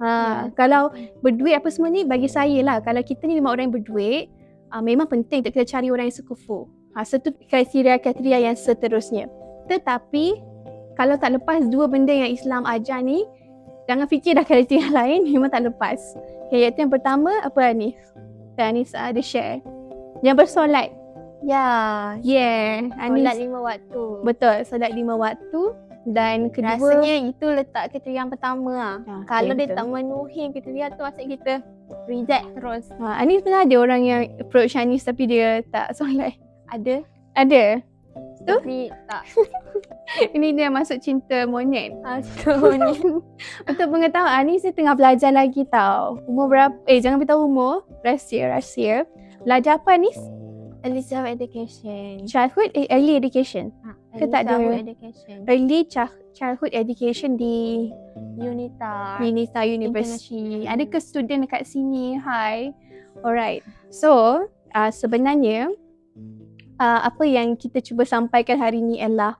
Ha, 0.00 0.08
Ya. 0.08 0.48
Kalau 0.56 0.92
berduit 1.20 1.56
apa 1.56 1.68
semua 1.68 1.92
ni 1.92 2.08
bagi 2.08 2.24
saya 2.24 2.60
lah. 2.64 2.80
Kalau 2.80 3.04
kita 3.04 3.28
ni 3.28 3.36
memang 3.36 3.52
orang 3.56 3.68
yang 3.68 3.76
berduit, 3.76 4.32
uh, 4.72 4.80
memang 4.80 5.04
penting 5.08 5.44
untuk 5.44 5.52
kita 5.52 5.68
cari 5.68 5.92
orang 5.92 6.08
yang 6.08 6.16
sekufu. 6.16 6.68
Ha, 6.96 7.04
satu 7.04 7.32
kriteria-kriteria 7.48 8.48
yang 8.48 8.56
seterusnya. 8.56 9.28
Tetapi, 9.70 10.26
kalau 10.92 11.14
tak 11.14 11.38
lepas 11.38 11.62
dua 11.70 11.86
benda 11.86 12.10
yang 12.10 12.28
Islam 12.28 12.66
ajar 12.66 13.00
ni, 13.00 13.22
jangan 13.86 14.10
fikir 14.10 14.34
dah 14.34 14.42
kriteria 14.42 14.90
lain, 14.98 15.24
memang 15.24 15.48
tak 15.48 15.64
lepas. 15.64 15.98
Okay, 16.50 16.66
iaitu 16.66 16.82
yang 16.82 16.92
pertama, 16.92 17.30
apa 17.40 17.70
Anis? 17.70 17.94
Dan 18.58 18.74
Anis 18.74 18.90
ada 18.92 19.22
share. 19.22 19.62
Yang 20.20 20.36
bersolat. 20.44 20.90
Ya, 21.40 21.64
Yeah, 22.20 22.90
Anis. 23.00 23.24
solat 23.24 23.36
lima 23.38 23.58
waktu. 23.64 24.02
Betul, 24.26 24.56
solat 24.66 24.92
lima 24.92 25.14
waktu. 25.16 25.62
Dan 26.00 26.48
kedua, 26.48 26.80
Rasanya 26.80 27.28
itu 27.28 27.44
letak 27.44 27.92
kriteria 27.92 28.24
yang 28.24 28.32
pertama 28.32 28.72
lah. 28.72 28.96
Ah, 29.04 29.20
Kalau 29.28 29.52
okay, 29.52 29.58
dia 29.62 29.66
betul. 29.68 29.76
tak 29.76 29.84
memenuhi 29.86 30.42
kriteria 30.48 30.86
tu 30.90 31.00
maksud 31.04 31.24
kita 31.28 31.52
reject 32.08 32.46
terus. 32.56 32.84
Ha, 32.96 33.20
Anis 33.20 33.44
pernah 33.44 33.68
ada 33.68 33.76
orang 33.76 34.00
yang 34.00 34.20
approach 34.40 34.80
Anis 34.80 35.04
tapi 35.04 35.28
dia 35.28 35.60
tak 35.68 35.92
solat. 35.92 36.34
Ada 36.72 37.04
Ada. 37.36 37.84
Tu? 38.40 38.56
tapi 38.56 38.78
tak. 39.04 39.24
Ini 40.36 40.56
dia 40.56 40.68
masuk 40.72 40.98
cinta 40.98 41.44
monyet. 41.44 41.92
Aduh. 42.02 43.20
Untuk 43.70 43.86
pengetahuan 43.92 44.48
Anis 44.48 44.64
dia 44.64 44.72
tengah 44.72 44.96
belajar 44.96 45.30
lagi 45.30 45.62
tau. 45.68 46.18
Umur 46.24 46.48
berapa? 46.48 46.74
Eh 46.88 46.98
jangan 46.98 47.20
beritahu 47.20 47.46
umur. 47.46 47.84
Rahsia, 48.00 48.48
rahsia. 48.48 49.04
Belajar 49.44 49.78
apa 49.78 49.94
Anis? 49.94 50.16
Early 50.80 51.04
self 51.04 51.28
education. 51.28 52.24
Childhood 52.24 52.72
eh, 52.72 52.88
early 52.88 53.20
education. 53.20 53.68
Ke 54.16 54.24
Early 54.24 54.32
tak 54.32 54.40
ada? 54.48 54.50
childhood 54.56 54.80
education. 54.88 55.36
Early 55.44 55.80
child, 55.84 56.14
childhood 56.32 56.72
education 56.72 57.30
di 57.36 57.56
Unita. 58.40 59.20
Unita 59.20 59.60
University. 59.68 60.64
Ada 60.64 60.88
ke 60.88 60.96
student 60.96 61.44
dekat 61.44 61.68
sini? 61.68 62.16
Hai. 62.16 62.72
Alright. 63.20 63.60
So, 63.92 64.42
uh, 64.72 64.90
sebenarnya 64.90 65.68
uh, 66.80 67.00
apa 67.04 67.24
yang 67.28 67.52
kita 67.54 67.84
cuba 67.84 68.08
sampaikan 68.08 68.56
hari 68.56 68.80
ni 68.80 69.04
ialah 69.04 69.36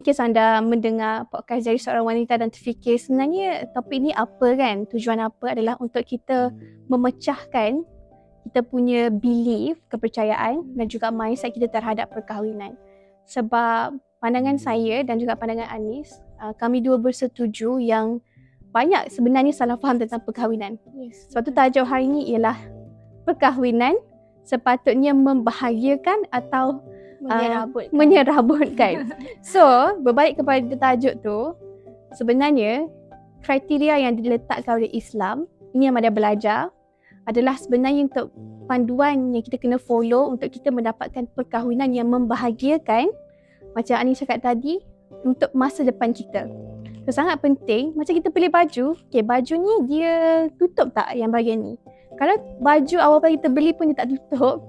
Jika 0.00 0.16
anda 0.24 0.64
mendengar 0.64 1.28
podcast 1.28 1.68
dari 1.68 1.76
seorang 1.76 2.08
wanita 2.08 2.40
dan 2.40 2.48
terfikir 2.48 2.96
sebenarnya 2.96 3.68
topik 3.76 4.00
ni 4.00 4.16
apa 4.16 4.56
kan? 4.56 4.88
Tujuan 4.88 5.20
apa 5.20 5.52
adalah 5.52 5.76
untuk 5.76 6.00
kita 6.08 6.48
memecahkan 6.88 7.84
kita 8.48 8.64
punya 8.64 9.12
belief, 9.12 9.76
kepercayaan 9.92 10.72
dan 10.72 10.86
juga 10.88 11.12
mindset 11.12 11.52
kita 11.52 11.68
terhadap 11.68 12.08
perkahwinan. 12.16 12.80
Sebab 13.28 14.00
pandangan 14.24 14.56
saya 14.56 15.04
dan 15.04 15.20
juga 15.20 15.36
pandangan 15.36 15.68
Anis, 15.68 16.16
uh, 16.40 16.56
kami 16.56 16.80
dua 16.80 16.96
bersetuju 16.96 17.76
yang 17.76 18.24
banyak 18.72 19.12
sebenarnya 19.12 19.52
salah 19.52 19.76
faham 19.76 20.00
tentang 20.00 20.24
perkahwinan. 20.24 20.80
Yes. 20.96 21.28
Sebab 21.28 21.44
tu 21.44 21.52
tajuk 21.52 21.84
hari 21.84 22.08
ni 22.08 22.32
ialah 22.32 22.56
perkahwinan 23.28 24.00
sepatutnya 24.50 25.14
membahagiakan 25.14 26.26
atau 26.34 26.82
Menyerabut. 27.22 27.86
menyerabutkan. 27.94 29.14
so, 29.52 29.62
berbalik 30.02 30.42
kepada 30.42 30.74
tajuk 30.74 31.14
tu, 31.22 31.54
sebenarnya 32.18 32.90
kriteria 33.46 34.02
yang 34.02 34.18
diletakkan 34.18 34.82
oleh 34.82 34.90
Islam, 34.90 35.46
ini 35.76 35.86
yang 35.86 35.94
ada 35.94 36.10
belajar, 36.10 36.60
adalah 37.28 37.54
sebenarnya 37.54 38.10
untuk 38.10 38.34
panduan 38.66 39.30
yang 39.36 39.44
kita 39.44 39.60
kena 39.60 39.78
follow 39.78 40.32
untuk 40.32 40.50
kita 40.50 40.72
mendapatkan 40.74 41.28
perkahwinan 41.36 41.92
yang 41.94 42.08
membahagiakan 42.10 43.12
macam 43.76 43.94
Ani 44.00 44.18
cakap 44.18 44.42
tadi 44.42 44.82
untuk 45.22 45.52
masa 45.54 45.86
depan 45.86 46.10
kita. 46.10 46.48
So, 47.04 47.12
sangat 47.12 47.38
penting 47.44 47.92
macam 47.94 48.16
kita 48.16 48.32
pilih 48.32 48.50
baju, 48.50 48.96
okay, 48.96 49.22
baju 49.22 49.54
ni 49.60 49.74
dia 49.92 50.14
tutup 50.56 50.90
tak 50.96 51.12
yang 51.14 51.28
bahagian 51.28 51.60
ni? 51.60 51.74
Kalau 52.20 52.36
baju 52.60 52.96
awal 53.00 53.18
kali 53.24 53.32
kita 53.40 53.48
beli 53.48 53.72
pun 53.72 53.88
dia 53.88 54.04
tak 54.04 54.12
tutup, 54.12 54.60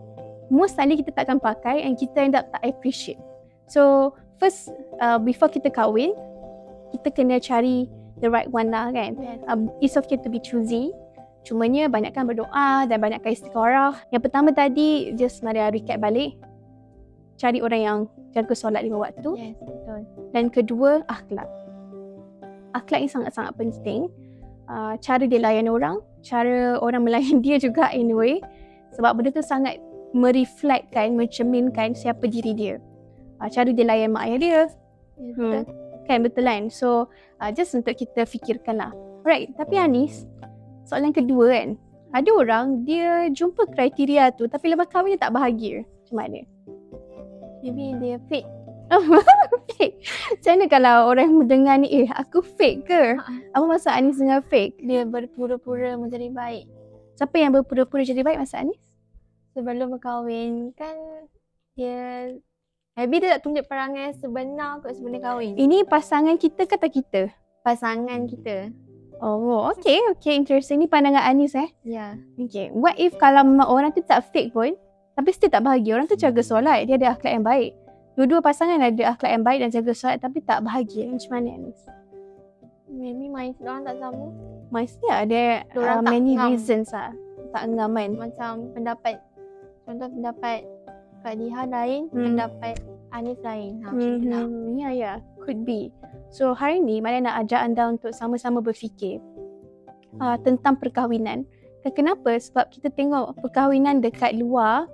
most 0.47 0.79
likely 0.79 1.03
kita 1.03 1.11
takkan 1.11 1.35
pakai 1.35 1.83
and 1.83 1.99
kita 1.99 2.23
end 2.23 2.39
up 2.39 2.47
tak 2.47 2.63
appreciate. 2.63 3.19
So, 3.67 4.15
first 4.39 4.71
uh, 5.03 5.19
before 5.19 5.51
kita 5.51 5.67
kahwin, 5.67 6.15
kita 6.95 7.11
kena 7.11 7.43
cari 7.43 7.91
the 8.23 8.31
right 8.31 8.47
one 8.47 8.71
lah 8.71 8.87
kan. 8.95 9.19
Yes. 9.19 9.43
Um, 9.51 9.67
it's 9.83 9.99
okay 9.99 10.15
to 10.15 10.31
be 10.31 10.39
choosy. 10.39 10.95
Cumanya 11.43 11.91
banyakkan 11.91 12.23
berdoa 12.23 12.85
dan 12.85 12.97
banyakkan 13.01 13.33
istiqarah. 13.33 13.99
Yang 14.13 14.21
pertama 14.29 14.53
tadi, 14.53 15.11
just 15.17 15.41
mari 15.41 15.59
recap 15.59 15.99
balik. 15.99 16.37
Cari 17.35 17.59
orang 17.59 17.81
yang 17.81 17.99
jaga 18.31 18.53
solat 18.53 18.85
lima 18.85 19.01
waktu. 19.01 19.33
Yes, 19.33 19.57
betul. 19.57 20.05
Dan 20.31 20.53
kedua, 20.53 21.01
akhlak. 21.09 21.49
Akhlak 22.77 22.99
ni 23.01 23.09
sangat-sangat 23.09 23.57
penting. 23.57 24.07
Uh, 24.69 24.93
cara 25.01 25.25
dia 25.25 25.41
layan 25.41 25.67
orang, 25.67 25.97
cara 26.21 26.77
orang 26.79 27.03
melayan 27.05 27.41
dia 27.45 27.57
juga 27.57 27.89
in 27.93 28.13
a 28.13 28.17
way. 28.17 28.35
Sebab 28.95 29.17
benda 29.17 29.31
tu 29.33 29.43
sangat 29.43 29.79
mereflektkan, 30.11 31.15
mencerminkan 31.15 31.95
siapa 31.95 32.27
diri 32.27 32.51
dia. 32.55 32.75
Uh, 33.39 33.49
cara 33.49 33.71
dia 33.71 33.85
layan 33.87 34.11
mak 34.13 34.27
ayah 34.27 34.39
dia. 34.39 34.51
Yes, 34.51 34.71
Hmm. 35.21 35.61
Kan 36.09 36.25
betul 36.25 36.49
kan? 36.49 36.65
So, 36.73 37.05
uh, 37.37 37.51
just 37.53 37.77
untuk 37.77 37.93
kita 37.93 38.25
fikirkan 38.25 38.81
lah. 38.81 38.91
Alright, 39.21 39.53
tapi 39.53 39.77
Anis, 39.77 40.25
soalan 40.89 41.13
kedua 41.13 41.53
kan. 41.53 41.69
Ada 42.11 42.29
orang 42.33 42.83
dia 42.83 43.29
jumpa 43.31 43.69
kriteria 43.71 44.33
tu 44.35 44.49
tapi 44.49 44.73
lepas 44.73 44.89
kahwin 44.89 45.15
dia 45.15 45.29
tak 45.29 45.37
bahagia. 45.37 45.85
Macam 45.85 46.15
mana? 46.17 46.41
Maybe 47.61 47.95
dia 48.01 48.17
fake. 48.27 48.49
Fake. 48.99 49.95
Macam 50.35 50.51
mana 50.51 50.65
kalau 50.67 50.95
orang 51.07 51.25
yang 51.29 51.37
mendengar 51.39 51.75
ni, 51.79 51.87
eh 52.03 52.07
aku 52.11 52.43
fake 52.43 52.89
ke? 52.89 53.03
Apa 53.55 53.63
maksud 53.63 53.91
Anis 53.93 54.19
dengan 54.19 54.43
fake? 54.43 54.83
Dia 54.83 55.07
berpura-pura 55.07 55.95
menjadi 55.95 56.27
baik. 56.27 56.65
Siapa 57.15 57.35
yang 57.39 57.55
berpura-pura 57.55 58.03
jadi 58.03 58.25
baik 58.25 58.41
maksud 58.41 58.57
Anis? 58.67 58.81
Sebelum 59.55 59.95
berkahwin 59.95 60.71
kan 60.75 60.95
dia 61.75 62.31
Maybe 62.91 63.23
dia 63.23 63.39
tak 63.39 63.47
tunjuk 63.47 63.71
perangai 63.71 64.11
sebenar 64.19 64.83
kot 64.83 64.91
sebelum 64.91 65.15
dia 65.15 65.23
kahwin. 65.23 65.55
Ini 65.55 65.87
pasangan 65.87 66.35
kita 66.35 66.67
ke 66.67 66.75
tak 66.75 66.91
kita? 66.91 67.21
Pasangan 67.63 68.27
kita. 68.27 68.67
Oh, 69.23 69.71
okay, 69.71 70.01
okay, 70.11 70.35
interesting. 70.35 70.83
Ni 70.83 70.91
pandangan 70.91 71.23
Anis 71.23 71.55
eh. 71.55 71.69
Ya. 71.87 72.19
Okay, 72.35 72.67
what 72.75 72.97
if 72.99 73.15
kalau 73.15 73.47
memang 73.47 73.69
orang 73.69 73.89
tu 73.95 74.03
tak 74.03 74.27
fake 74.35 74.51
pun, 74.51 74.75
tapi 75.15 75.29
still 75.31 75.47
tak 75.47 75.63
bahagia. 75.63 75.95
Orang 75.95 76.11
tu 76.11 76.19
jaga 76.19 76.41
solat, 76.43 76.83
dia 76.83 76.99
ada 76.99 77.15
akhlak 77.15 77.31
yang 77.31 77.45
baik. 77.45 77.71
Dua-dua 78.13 78.43
pasangan 78.43 78.77
ada 78.77 79.15
akhlak 79.15 79.31
yang 79.31 79.43
baik 79.43 79.59
dan 79.63 79.69
jaga 79.71 79.91
solat 79.95 80.19
tapi 80.19 80.43
tak 80.43 80.61
bahagia. 80.61 81.07
Macam 81.07 81.31
mana 81.31 81.49
Anis? 81.55 81.79
Maybe 82.91 83.31
mindset 83.31 83.63
orang 83.63 83.83
tak 83.87 83.97
sama. 84.03 84.25
Mesti 84.71 85.07
ada 85.07 85.43
uh, 85.79 86.01
many 86.03 86.35
ngam. 86.35 86.51
reasons 86.51 86.91
lah. 86.91 87.15
Tak 87.55 87.63
ngam 87.71 87.91
kan. 87.95 88.11
Macam 88.19 88.51
pendapat 88.75 89.15
contoh 89.87 90.07
pendapat 90.11 90.59
Kak 91.21 91.37
Diha 91.37 91.63
lain, 91.69 92.01
Hmm. 92.11 92.23
pendapat 92.33 92.75
Anis 93.11 93.39
lain. 93.45 93.79
Ha, 93.83 93.91
lah. 93.93 94.43
Hmm, 94.47 94.73
ya, 94.75 94.89
ya. 94.91 95.13
Could 95.43 95.63
be. 95.63 95.91
So, 96.31 96.55
hari 96.55 96.79
ni 96.79 96.97
Maya 97.03 97.19
nak 97.19 97.45
ajak 97.45 97.59
anda 97.61 97.91
untuk 97.91 98.11
sama-sama 98.15 98.63
berfikir 98.63 99.19
uh, 100.17 100.39
tentang 100.41 100.79
perkahwinan. 100.79 101.43
Dan 101.81 101.91
kenapa? 101.91 102.33
Sebab 102.35 102.71
kita 102.71 102.89
tengok 102.89 103.37
perkahwinan 103.41 103.99
dekat 103.99 104.33
luar, 104.33 104.87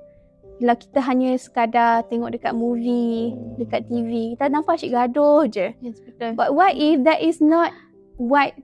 kalau 0.58 0.76
kita 0.76 1.00
hanya 1.06 1.30
sekadar 1.38 2.02
tengok 2.10 2.34
dekat 2.34 2.54
movie, 2.58 3.38
dekat 3.62 3.86
TV, 3.86 4.34
kita 4.34 4.50
nampak 4.50 4.82
asyik 4.82 4.94
gaduh 4.98 5.46
je. 5.46 5.70
Yes, 5.86 6.02
betul. 6.02 6.34
But 6.34 6.58
what 6.58 6.74
if 6.74 7.06
that 7.06 7.22
is 7.22 7.38
not 7.38 7.70
what 8.18 8.58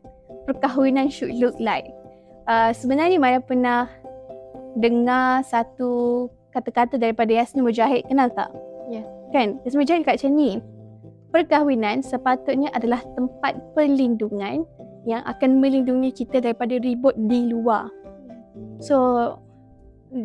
perkahwinan 0.49 1.13
should 1.13 1.37
look 1.37 1.53
like? 1.61 1.85
Uh, 2.49 2.73
sebenarnya 2.73 3.21
Maya 3.21 3.39
pernah 3.39 3.87
dengar 4.73 5.45
satu 5.45 6.27
kata-kata 6.49 6.97
daripada 6.97 7.29
Yasmin 7.29 7.65
Mujahid. 7.65 8.09
Kenal 8.09 8.33
tak? 8.33 8.49
Ya. 8.89 9.05
Kan? 9.29 9.61
Yasmin 9.61 9.85
Mujahid 9.85 10.01
kat 10.05 10.17
macam 10.17 10.33
ni. 10.33 10.51
Perkahwinan 11.33 12.05
sepatutnya 12.05 12.69
adalah 12.73 13.01
tempat 13.17 13.57
perlindungan 13.73 14.65
yang 15.05 15.21
akan 15.25 15.61
melindungi 15.61 16.13
kita 16.13 16.41
daripada 16.41 16.77
ribut 16.77 17.13
di 17.17 17.49
luar. 17.49 17.89
So, 18.81 18.97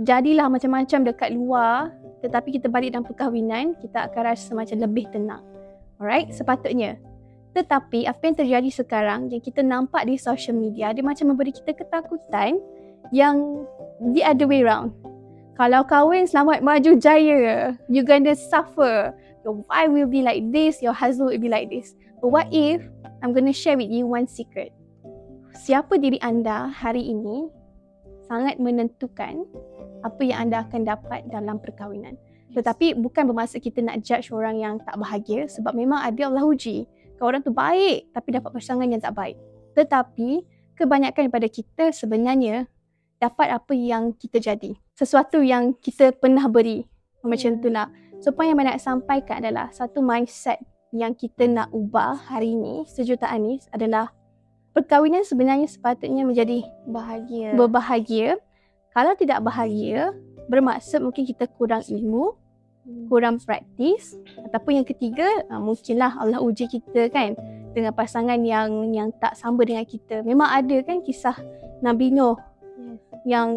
jadilah 0.04 0.52
macam-macam 0.52 1.09
dekat 1.09 1.33
luar 1.33 1.92
tetapi 2.18 2.59
kita 2.59 2.66
balik 2.66 2.95
dalam 2.95 3.07
perkahwinan, 3.07 3.78
kita 3.78 4.11
akan 4.11 4.23
rasa 4.35 4.50
macam 4.50 4.76
lebih 4.83 5.07
tenang. 5.14 5.42
Alright? 6.02 6.35
Sepatutnya. 6.35 6.99
Tetapi 7.54 8.07
apa 8.07 8.23
yang 8.23 8.37
terjadi 8.38 8.71
sekarang 8.71 9.21
yang 9.30 9.42
kita 9.42 9.62
nampak 9.62 10.07
di 10.07 10.18
social 10.18 10.54
media 10.54 10.90
dia 10.95 11.02
macam 11.02 11.30
memberi 11.30 11.54
kita 11.54 11.75
ketakutan 11.75 12.59
yang 13.14 13.66
the 14.14 14.23
other 14.23 14.47
way 14.47 14.62
round. 14.62 14.95
Kalau 15.59 15.83
kahwin 15.83 16.26
selamat 16.26 16.62
maju 16.62 16.92
jaya, 17.02 17.75
you 17.90 18.07
gonna 18.07 18.35
suffer. 18.38 19.11
Your 19.42 19.59
wife 19.66 19.90
will 19.90 20.11
be 20.11 20.23
like 20.23 20.42
this, 20.54 20.78
your 20.78 20.95
husband 20.95 21.35
will 21.35 21.42
be 21.42 21.50
like 21.50 21.66
this. 21.66 21.99
But 22.23 22.30
what 22.30 22.47
if 22.54 22.83
I'm 23.23 23.35
gonna 23.35 23.54
share 23.54 23.75
with 23.75 23.90
you 23.90 24.07
one 24.07 24.30
secret. 24.30 24.71
Siapa 25.59 25.99
diri 25.99 26.23
anda 26.23 26.71
hari 26.71 27.11
ini 27.11 27.50
sangat 28.30 28.62
menentukan 28.62 29.42
apa 30.02 30.23
yang 30.23 30.49
anda 30.49 30.62
akan 30.67 30.87
dapat 30.87 31.26
dalam 31.31 31.59
perkahwinan. 31.59 32.14
Tetapi 32.55 32.97
bukan 32.97 33.28
bermaksud 33.28 33.61
kita 33.61 33.85
nak 33.85 34.00
judge 34.00 34.33
orang 34.33 34.57
yang 34.57 34.75
tak 34.81 34.97
bahagia 34.97 35.47
sebab 35.50 35.76
memang 35.76 36.00
ada 36.00 36.33
Allah 36.33 36.49
uji. 36.49 36.88
Kalau 37.19 37.35
orang 37.35 37.43
tu 37.45 37.52
baik 37.52 38.14
tapi 38.14 38.28
dapat 38.33 38.50
pasangan 38.55 38.88
yang 38.88 39.02
tak 39.02 39.12
baik. 39.12 39.37
Tetapi 39.76 40.43
kebanyakan 40.78 41.28
daripada 41.28 41.49
kita 41.50 41.90
sebenarnya 41.93 42.71
dapat 43.19 43.50
apa 43.50 43.75
yang 43.75 44.14
kita 44.14 44.38
jadi. 44.38 44.78
Sesuatu 44.95 45.43
yang 45.43 45.75
kita 45.75 46.14
pernah 46.14 46.47
beri. 46.47 46.87
Macam 47.26 47.55
Hmm. 47.55 47.59
itulah. 47.59 47.87
So 48.23 48.35
point 48.35 48.50
yang 48.50 48.59
saya 48.59 48.75
nak 48.75 48.83
sampaikan 48.83 49.43
adalah 49.43 49.71
satu 49.71 50.02
mindset 50.02 50.59
yang 50.95 51.12
kita 51.14 51.47
nak 51.47 51.69
ubah 51.71 52.17
hari 52.17 52.57
ini, 52.57 52.87
sejuta 52.88 53.28
Anis 53.28 53.69
adalah 53.71 54.11
perkahwinan 54.73 55.23
sebenarnya 55.23 55.69
sepatutnya 55.69 56.25
menjadi 56.25 56.65
Bahagia. 56.89 57.54
berbahagia. 57.54 58.41
Kalau 58.99 59.15
tidak 59.15 59.47
bahagia, 59.47 60.11
bermaksud 60.50 60.99
mungkin 60.99 61.23
kita 61.23 61.47
kurang 61.54 61.87
ilmu, 61.87 62.34
kurang 63.06 63.39
praktis 63.39 64.19
ataupun 64.50 64.82
yang 64.82 64.87
ketiga 64.91 65.23
uh, 65.54 65.63
mungkinlah 65.63 66.19
Allah 66.19 66.43
uji 66.43 66.67
kita 66.67 67.06
kan 67.15 67.39
dengan 67.78 67.95
pasangan 67.95 68.43
yang 68.43 68.91
yang 68.91 69.15
tak 69.23 69.39
sama 69.39 69.63
dengan 69.63 69.87
kita. 69.87 70.26
Memang 70.26 70.50
ada 70.50 70.82
kan 70.82 70.99
kisah 70.99 71.39
Nabi 71.78 72.11
Nuh 72.11 72.43
yang 73.23 73.54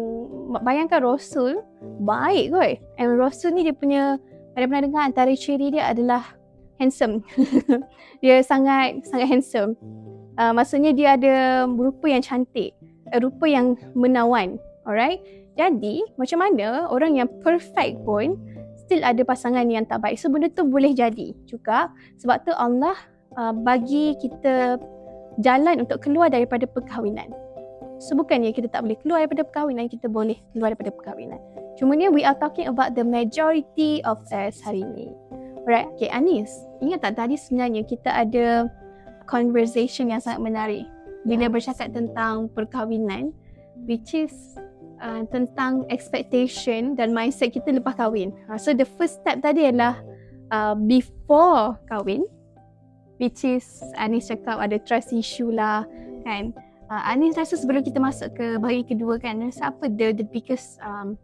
bayangkan 0.62 1.02
Rasul 1.02 1.58
baik 1.98 2.54
kot. 2.54 2.78
And 2.94 3.18
Rasul 3.18 3.58
ni 3.58 3.66
dia 3.66 3.74
punya 3.74 4.22
ada 4.54 4.62
pernah 4.70 4.86
dengar 4.86 5.02
antara 5.10 5.34
ciri 5.34 5.74
dia 5.74 5.90
adalah 5.90 6.38
handsome. 6.78 7.26
dia 8.22 8.38
sangat 8.46 9.10
sangat 9.10 9.26
handsome. 9.26 9.74
Uh, 10.38 10.54
maksudnya 10.54 10.94
dia 10.94 11.18
ada 11.18 11.66
rupa 11.66 12.06
yang 12.06 12.22
cantik, 12.22 12.78
rupa 13.18 13.50
yang 13.50 13.74
menawan. 13.98 14.62
Alright? 14.82 15.22
Jadi, 15.54 16.02
macam 16.16 16.38
mana 16.42 16.88
orang 16.88 17.18
yang 17.20 17.28
perfect 17.44 18.02
pun 18.02 18.40
still 18.80 19.04
ada 19.04 19.22
pasangan 19.22 19.68
yang 19.68 19.86
tak 19.86 20.02
baik. 20.02 20.18
So, 20.18 20.32
benda 20.32 20.50
tu 20.50 20.66
boleh 20.66 20.96
jadi 20.96 21.36
juga. 21.46 21.92
Sebab 22.18 22.48
tu 22.48 22.52
Allah 22.56 22.96
uh, 23.36 23.54
bagi 23.54 24.16
kita 24.18 24.80
jalan 25.40 25.86
untuk 25.86 26.02
keluar 26.02 26.28
daripada 26.32 26.66
perkahwinan. 26.66 27.30
So, 28.02 28.18
bukannya 28.18 28.50
kita 28.50 28.66
tak 28.66 28.82
boleh 28.82 28.98
keluar 28.98 29.22
daripada 29.22 29.46
perkahwinan, 29.46 29.86
kita 29.86 30.10
boleh 30.10 30.34
keluar 30.50 30.74
daripada 30.74 30.90
perkahwinan. 30.90 31.38
Cumanya 31.78 32.10
we 32.10 32.26
are 32.26 32.36
talking 32.36 32.66
about 32.68 32.98
the 32.98 33.06
majority 33.06 34.02
of 34.02 34.18
us 34.34 34.58
hari 34.60 34.82
ni. 34.82 35.08
Alright, 35.62 35.86
okay 35.94 36.10
Anis, 36.10 36.50
ingat 36.82 37.06
tak 37.06 37.22
tadi 37.22 37.38
sebenarnya 37.38 37.86
kita 37.86 38.10
ada 38.10 38.66
conversation 39.30 40.10
yang 40.10 40.18
sangat 40.18 40.42
menarik 40.42 40.84
bila 41.22 41.46
Ya. 41.46 41.52
bercakap 41.54 41.94
tentang 41.94 42.50
perkahwinan 42.50 43.30
which 43.86 44.10
is 44.10 44.34
uh, 45.02 45.26
tentang 45.28 45.82
expectation 45.90 46.94
dan 46.94 47.10
mindset 47.10 47.50
kita 47.50 47.74
lepas 47.74 47.98
kahwin. 47.98 48.30
Uh, 48.46 48.56
so 48.56 48.70
the 48.70 48.86
first 48.86 49.18
step 49.20 49.42
tadi 49.42 49.68
adalah 49.68 49.98
uh, 50.54 50.78
before 50.78 51.76
kahwin 51.90 52.22
which 53.18 53.42
is 53.42 53.66
Anis 53.98 54.30
cakap 54.30 54.62
ada 54.62 54.78
trust 54.78 55.10
issue 55.10 55.50
lah 55.50 55.82
kan. 56.22 56.54
Uh, 56.86 57.02
Anis 57.10 57.34
rasa 57.34 57.58
sebelum 57.58 57.82
kita 57.82 57.98
masuk 57.98 58.30
ke 58.36 58.56
bahagian 58.62 58.86
kedua 58.86 59.18
kan, 59.18 59.40
rasa 59.42 59.72
apa 59.74 59.90
the, 59.90 60.12
the 60.12 60.26
biggest 60.28 60.76
um, 60.84 61.16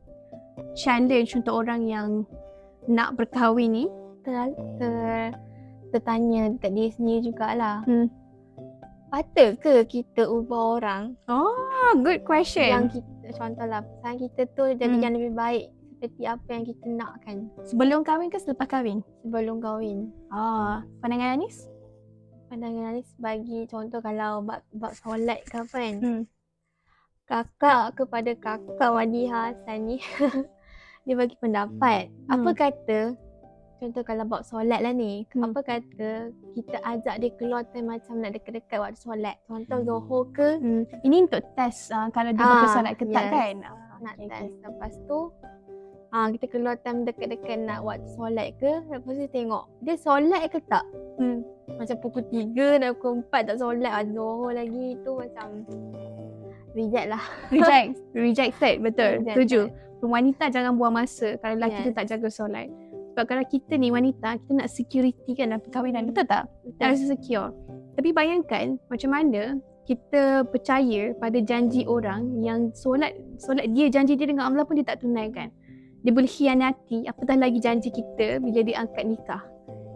challenge 0.73 1.37
untuk 1.37 1.53
orang 1.53 1.85
yang 1.85 2.25
nak 2.89 3.15
berkahwin 3.21 3.69
ni? 3.73 3.87
ter, 4.29 4.53
ter, 4.79 5.33
tertanya 5.93 6.53
dekat 6.53 6.71
diri 6.77 6.91
sendiri 6.93 7.21
jugalah. 7.33 7.81
Hmm. 7.89 8.09
Patut 9.09 9.57
ke 9.65 9.89
kita 9.89 10.29
ubah 10.29 10.65
orang 10.77 11.17
Oh, 11.33 11.97
good 12.05 12.29
question. 12.29 12.69
yang 12.69 12.87
kita 12.93 13.18
contohlah 13.31 13.81
pasangan 13.81 14.17
kita 14.19 14.43
tu 14.53 14.65
jadi 14.71 14.89
Hmm. 14.91 15.03
yang 15.03 15.15
lebih 15.15 15.33
baik 15.33 15.65
seperti 15.91 16.23
apa 16.25 16.49
yang 16.49 16.65
kita 16.65 16.87
nakkan 16.89 17.37
sebelum 17.63 18.01
kahwin 18.01 18.29
ke 18.29 18.39
selepas 18.39 18.67
kahwin? 18.67 19.03
sebelum 19.21 19.59
kahwin. 19.59 19.99
Ah, 20.29 20.81
pandangan 20.99 21.37
Anis? 21.37 21.67
Pandangan 22.47 22.95
Anis 22.95 23.11
bagi 23.17 23.67
contoh 23.67 23.99
kalau 23.99 24.41
bab, 24.41 24.63
bab 24.73 24.95
solat 24.95 25.43
ke 25.45 25.59
apa 25.59 25.77
kan. 25.77 25.97
Hmm. 25.99 26.23
Kakak 27.25 27.93
kepada 27.95 28.33
kakak 28.35 28.89
Wadiha 28.89 29.53
Hassan 29.53 29.79
ni 29.85 29.99
dia 31.05 31.15
bagi 31.15 31.37
pendapat. 31.37 32.09
Apa 32.27 32.47
Hmm. 32.47 32.57
kata 32.57 32.99
contoh 33.79 34.03
kalau 34.03 34.25
bab 34.25 34.43
solat 34.43 34.81
lah 34.81 34.91
ni. 34.91 35.23
Hmm. 35.31 35.49
Apa 35.49 35.61
kata 35.63 36.09
kita 36.53 36.77
ajak 36.79 37.15
dia 37.17 37.31
keluar 37.33 37.63
time 37.69 37.89
macam 37.89 38.19
nak 38.19 38.33
dekat-dekat 38.33 38.79
waktu 38.79 38.99
solat. 38.99 39.37
Contoh 39.45 39.79
Zohor 39.81 40.29
ke 40.31 40.59
Hmm. 40.59 40.83
Ini 41.01 41.25
untuk 41.25 41.43
test 41.55 41.89
uh, 41.89 42.07
kalau 42.09 42.31
dia 42.31 42.43
Ah, 42.43 42.69
solat 42.69 42.95
ketat 42.95 43.25
yes. 43.25 43.33
kan? 43.33 43.57
Ah, 43.65 43.75
nak 44.01 44.15
okay, 44.15 44.27
test. 44.27 44.43
okay. 44.45 44.63
Lepas 44.65 44.93
tu 45.07 45.19
ah 46.09 46.27
kita 46.27 46.45
keluar 46.49 46.75
time 46.79 47.05
dekat-dekat 47.05 47.59
nak 47.61 47.81
waktu 47.81 48.09
solat 48.11 48.49
ke. 48.57 48.73
Lepas 48.87 49.13
tu 49.15 49.27
tengok 49.29 49.65
dia 49.81 49.95
solat 49.95 50.43
ke 50.47 50.59
tak. 50.65 50.85
Hmm. 51.17 51.41
Macam 51.69 51.97
pukul 51.99 52.25
3 52.25 52.55
dan 52.79 52.89
pukul 52.93 53.23
4 53.25 53.47
tak 53.47 53.57
solat. 53.57 53.93
Ah, 53.93 54.05
Zohor 54.05 54.53
lagi 54.53 54.97
tu 55.01 55.15
macam 55.15 55.47
reject 56.73 57.07
lah. 57.09 57.25
Reject. 57.51 57.89
Rejected, 58.13 58.75
betul. 58.81 59.13
Rejected. 59.19 59.35
Setuju. 59.35 59.61
Wanita 59.99 60.47
jangan 60.47 60.79
buang 60.79 60.95
masa 60.95 61.35
kalau 61.37 61.59
lelaki 61.59 61.83
tu 61.83 61.91
Yes. 61.91 61.97
tak 61.97 62.07
jaga 62.09 62.29
solat. 62.29 62.67
Sebab 63.19 63.35
kalau 63.35 63.43
kita 63.51 63.75
ni 63.75 63.91
wanita, 63.91 64.39
kita 64.39 64.63
nak 64.63 64.71
security 64.71 65.35
kan 65.35 65.51
dalam 65.51 65.59
perkahwinan. 65.59 66.07
Betul 66.07 66.31
tak? 66.31 66.47
Nak 66.79 66.87
rasa 66.87 67.11
secure. 67.11 67.51
Tapi 67.99 68.15
bayangkan 68.15 68.79
macam 68.87 69.11
mana 69.11 69.59
kita 69.91 70.47
percaya 70.47 71.11
pada 71.19 71.43
janji 71.43 71.83
orang 71.83 72.39
yang 72.47 72.71
solat 72.79 73.19
solat 73.43 73.75
dia 73.75 73.91
janji 73.91 74.15
dia 74.15 74.31
dengan 74.31 74.55
Allah 74.55 74.63
pun 74.63 74.79
dia 74.79 74.87
tak 74.87 75.03
tunaikan. 75.03 75.51
dia 76.07 76.15
boleh 76.15 76.31
khianati 76.31 77.11
apatah 77.11 77.35
lagi 77.35 77.59
janji 77.59 77.91
kita 77.91 78.39
bila 78.39 78.63
dia 78.63 78.87
angkat 78.87 79.03
nikah. 79.03 79.43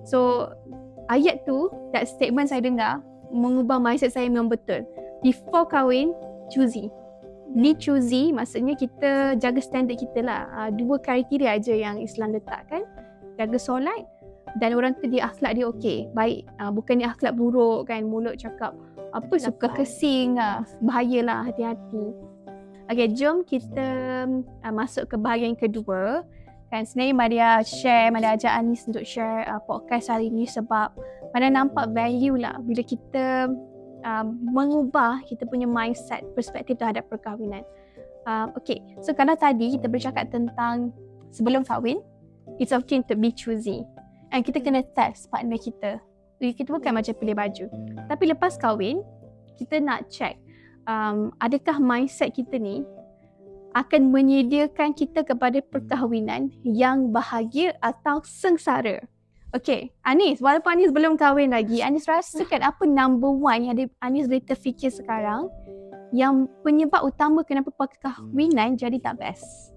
So 0.03 0.51
ayat 1.07 1.47
tu, 1.47 1.71
that 1.95 2.11
statement 2.11 2.51
saya 2.51 2.67
dengar 2.67 3.07
mengubah 3.31 3.79
mindset 3.79 4.19
saya 4.19 4.27
memang 4.27 4.51
betul. 4.51 4.83
Before 5.23 5.71
kahwin, 5.71 6.11
choosy. 6.51 6.91
Be 7.55 7.79
choosy 7.79 8.35
maksudnya 8.35 8.75
kita 8.75 9.39
jaga 9.39 9.63
standard 9.63 10.03
kita 10.03 10.27
lah. 10.27 10.51
Uh, 10.59 10.71
dua 10.75 10.99
kriteria 10.99 11.55
aja 11.55 11.71
yang 11.71 12.03
Islam 12.03 12.35
letakkan. 12.35 12.83
Jaga 13.43 13.59
solat 13.59 14.07
dan 14.63 14.77
orang 14.77 14.95
tu 15.01 15.09
dia 15.09 15.27
akhlak 15.27 15.59
dia 15.59 15.67
okey. 15.69 15.99
Baik. 16.15 16.47
Uh, 16.63 16.71
bukan 16.71 17.03
dia 17.03 17.11
akhlak 17.11 17.35
buruk 17.35 17.91
kan. 17.91 18.07
Mulut 18.07 18.39
cakap 18.39 18.77
apa 19.11 19.35
suka 19.41 19.67
kesing 19.75 20.39
lah. 20.39 20.63
Bahayalah 20.79 21.51
hati-hati. 21.51 22.07
Okay, 22.87 23.09
jom 23.11 23.43
kita 23.43 23.87
uh, 24.63 24.73
masuk 24.75 25.09
ke 25.09 25.17
bahagian 25.17 25.57
kedua. 25.57 26.23
Kan 26.69 26.89
sebenarnya 26.89 27.15
Maria 27.17 27.49
share, 27.65 28.09
Maria 28.09 28.33
ajak 28.33 28.53
Anis 28.53 28.89
untuk 28.89 29.05
share 29.05 29.45
uh, 29.49 29.61
podcast 29.65 30.09
hari 30.09 30.33
ni 30.33 30.49
sebab 30.49 30.93
Maria 31.37 31.53
nampak 31.53 31.93
value 31.93 32.41
lah 32.41 32.57
bila 32.65 32.81
kita 32.81 33.49
uh, 34.05 34.25
mengubah 34.27 35.21
kita 35.29 35.45
punya 35.49 35.69
mindset, 35.69 36.25
perspektif 36.33 36.81
terhadap 36.81 37.09
perkahwinan. 37.13 37.65
Uh, 38.23 38.49
okay, 38.55 38.79
so 39.03 39.11
kalau 39.13 39.35
tadi 39.35 39.75
kita 39.75 39.91
bercakap 39.91 40.31
tentang 40.31 40.95
sebelum 41.35 41.67
kahwin, 41.67 41.99
it's 42.59 42.73
okay 42.73 43.01
to 43.07 43.15
be 43.15 43.33
choosy. 43.33 43.85
And 44.33 44.43
kita 44.43 44.65
kena 44.65 44.85
test 44.97 45.29
partner 45.29 45.61
kita. 45.61 46.01
Kita 46.43 46.69
bukan 46.75 46.99
macam 46.99 47.15
pilih 47.15 47.37
baju. 47.39 47.67
Tapi 48.11 48.25
lepas 48.35 48.59
kahwin, 48.59 49.05
kita 49.61 49.79
nak 49.79 50.11
check 50.11 50.43
um, 50.87 51.31
adakah 51.39 51.79
mindset 51.79 52.35
kita 52.35 52.59
ni 52.59 52.83
akan 53.73 54.13
menyediakan 54.13 54.93
kita 54.93 55.25
kepada 55.25 55.65
perkahwinan 55.65 56.53
yang 56.61 57.09
bahagia 57.09 57.73
atau 57.81 58.21
sengsara. 58.21 59.01
Okay, 59.53 59.93
Anis, 60.05 60.41
walaupun 60.41 60.77
Anis 60.77 60.93
belum 60.93 61.17
kahwin 61.17 61.53
lagi, 61.53 61.85
Anis 61.85 62.09
rasakan 62.09 62.65
apa 62.65 62.85
number 62.89 63.33
one 63.33 63.69
yang 63.69 63.77
Anis 64.01 64.29
boleh 64.29 64.45
terfikir 64.45 64.93
sekarang 64.93 65.49
yang 66.13 66.49
penyebab 66.61 67.05
utama 67.05 67.41
kenapa 67.45 67.73
perkahwinan 67.73 68.77
jadi 68.77 69.01
tak 69.01 69.21
best? 69.21 69.72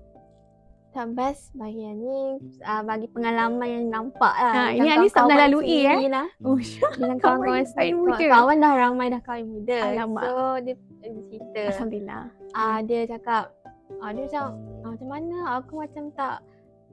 Tak 0.95 1.11
best 1.11 1.51
bagi 1.59 1.83
Anis, 1.83 2.55
uh, 2.63 2.79
bagi 2.87 3.11
pengalaman 3.11 3.67
yang 3.67 3.85
nampak 3.91 4.31
lah. 4.31 4.71
Ha, 4.71 4.79
ini 4.79 4.87
Anis 4.87 5.11
tak 5.11 5.27
pernah 5.27 5.43
lalui 5.43 5.83
eh? 5.83 6.07
Lah. 6.07 6.23
Oh, 6.39 6.55
Dengan 6.95 7.19
kawan-kawan 7.19 7.67
kahwin 7.67 7.95
muda. 7.99 8.25
Kawan 8.31 8.55
dah 8.63 8.73
ramai 8.79 9.05
dah 9.11 9.21
kahwin 9.27 9.47
muda. 9.51 9.91
Alamak. 9.91 10.23
So, 10.23 10.31
dia, 10.63 10.75
dia 11.03 11.11
cerita. 11.27 11.61
Alhamdulillah. 11.75 12.23
Ah, 12.55 12.79
dia 12.79 12.99
cakap, 13.11 13.51
ah, 13.99 14.09
dia 14.15 14.23
macam, 14.23 14.45
ah, 14.55 14.89
macam 14.95 15.09
mana 15.11 15.37
aku 15.59 15.73
macam 15.83 16.03
tak 16.15 16.39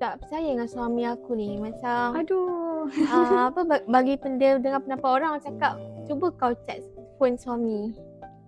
tak 0.02 0.18
percaya 0.18 0.50
dengan 0.50 0.66
suami 0.66 1.02
aku 1.06 1.30
ni. 1.38 1.62
Macam, 1.62 2.18
Aduh. 2.18 2.90
ah, 3.06 3.54
apa 3.54 3.60
ba- 3.62 3.86
bagi 3.86 4.18
dia 4.34 4.58
dengar 4.58 4.82
pendapat 4.82 5.10
orang 5.22 5.38
cakap, 5.38 5.78
cuba 6.10 6.26
kau 6.34 6.50
check 6.66 6.82
phone 7.22 7.38
suami. 7.38 7.94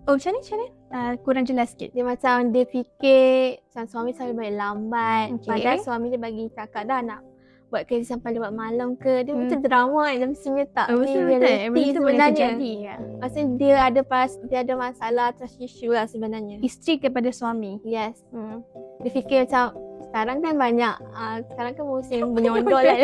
Oh, 0.05 0.13
macam 0.13 0.31
ni, 0.31 0.39
macam 0.39 0.57
ni? 0.59 0.67
Uh, 0.87 1.13
kurang 1.19 1.43
jelas 1.43 1.67
sikit. 1.69 1.89
Dia 1.91 2.03
macam 2.03 2.49
dia 2.49 2.63
fikir 2.63 3.25
macam 3.59 3.83
suami 3.85 4.11
selalu 4.11 4.33
balik 4.35 4.55
lambat. 4.55 5.25
Okay. 5.35 5.49
Padahal 5.49 5.77
suami 5.79 6.05
dia 6.07 6.19
bagi 6.19 6.45
cakap 6.51 6.85
dah 6.85 7.01
nak 7.01 7.19
buat 7.65 7.83
kerja 7.83 8.05
sampai 8.07 8.31
lewat 8.31 8.53
malam 8.53 8.93
ke. 8.93 9.25
Dia 9.25 9.33
Hmm. 9.33 9.41
macam 9.43 9.59
drama 9.59 10.05
kan. 10.07 10.29
Mestinya 10.29 10.63
tak. 10.69 10.87
Oh, 10.87 10.95
Ni 10.95 11.09
betul 11.09 11.17
betul. 11.17 11.25
reality 11.27 11.65
Benda 11.65 11.89
tu 11.89 11.99
boleh 11.99 12.13
sebenarnya. 12.13 12.37
terjadi. 12.37 12.71
Ya. 12.79 12.95
Maksudnya 13.17 13.47
dia 13.57 13.75
ada 13.81 14.01
pas 14.03 14.29
dia 14.43 14.57
ada 14.61 14.73
masalah 14.75 15.27
trust 15.33 15.57
issue 15.57 15.89
lah 15.89 16.05
sebenarnya. 16.05 16.57
Isteri 16.61 16.93
kepada 17.01 17.29
suami. 17.31 17.81
Yes. 17.81 18.21
Hmm. 18.29 18.61
Dia 19.01 19.09
fikir 19.11 19.37
macam 19.43 19.65
sekarang 20.05 20.37
kan 20.39 20.53
banyak 20.55 20.95
uh, 21.11 21.37
sekarang 21.45 21.73
kan 21.73 21.83
musim 21.83 22.21
penyondol 22.37 22.77
kan. 22.79 22.97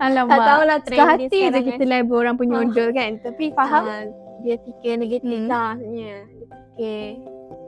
Alamak. 0.00 0.32
tak 0.32 0.40
tahulah 0.42 0.78
Suka 0.78 0.88
trend 0.88 1.08
hati 1.20 1.38
je 1.44 1.60
kita 1.62 1.84
label 1.84 2.16
orang 2.16 2.34
penyondol 2.34 2.88
kan. 2.98 3.20
Tapi 3.20 3.44
faham? 3.52 3.84
Ah, 3.84 4.04
dia 4.38 4.56
fikir 4.58 4.96
negatif 4.96 5.28
Hmm. 5.36 5.46
lah 5.46 5.76
maksudnya. 5.76 6.16
Fikir 6.76 7.16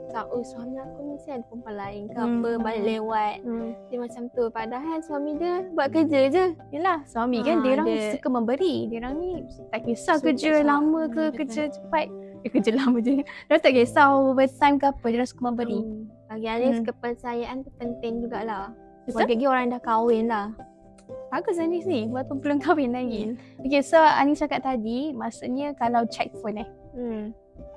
macam 0.09 0.25
oh 0.33 0.41
suami 0.41 0.73
aku 0.75 0.99
ni 1.03 1.15
ada 1.19 1.41
perempuan 1.43 1.75
lain 1.75 2.01
ke 2.03 2.17
Hmm. 2.17 2.33
apa 2.35 2.49
balik 2.59 2.81
lewat. 2.83 3.35
Hmm. 3.41 3.69
Dia 3.85 3.97
macam 3.99 4.23
tu 4.31 4.43
padahal 4.49 4.97
suami 5.01 5.31
dia 5.35 5.53
buat 5.69 5.87
kerja 5.87 6.19
je. 6.27 6.45
Yelah, 6.71 7.05
suami 7.05 7.41
kan 7.41 7.57
Ah, 7.57 7.61
dia 7.61 7.71
orang 7.75 7.87
dia- 7.87 8.13
suka 8.13 8.27
memberi. 8.27 8.75
Dia 8.85 8.97
orang 8.99 9.15
ni 9.15 9.29
tak 9.69 9.81
kisah 9.83 10.15
Suka 10.17 10.25
kerja 10.27 10.49
kisah. 10.51 10.65
lama 10.65 11.01
ke 11.07 11.23
Hmm, 11.23 11.35
kerja 11.35 11.61
cepat. 11.69 12.05
Eh, 12.39 12.49
kerja 12.49 12.71
lama 12.71 12.97
je. 12.97 13.13
Dia 13.17 13.25
orang 13.47 13.61
tak 13.61 13.73
kisah 13.75 14.05
overtime 14.11 14.75
ke 14.77 14.85
apa. 14.87 15.05
Dia 15.07 15.17
orang 15.17 15.29
suka 15.29 15.41
memberi. 15.43 15.79
Hmm. 15.79 16.01
Bagi 16.27 16.47
Anis 16.47 16.75
Hmm. 16.75 16.85
kepercayaan 16.85 17.57
tu 17.61 17.69
penting 17.75 18.13
jugalah. 18.19 18.73
Betul? 19.05 19.25
Bagi 19.25 19.45
orang 19.45 19.61
yang 19.63 19.73
dah 19.73 19.83
kahwin 19.83 20.25
lah. 20.25 20.47
Bagus 21.29 21.57
Anis 21.57 21.85
ni. 21.85 22.05
Walaupun 22.07 22.37
belum 22.39 22.57
kahwin 22.59 22.91
lagi. 22.91 23.21
Hmm. 23.29 23.61
Okay, 23.61 23.81
so 23.81 23.97
Anis 23.97 24.37
cakap 24.39 24.61
tadi, 24.63 25.09
maksudnya 25.11 25.73
kalau 25.75 26.01
check 26.07 26.33
phone 26.35 26.57
eh. 26.57 26.69
Hmm. 26.91 27.29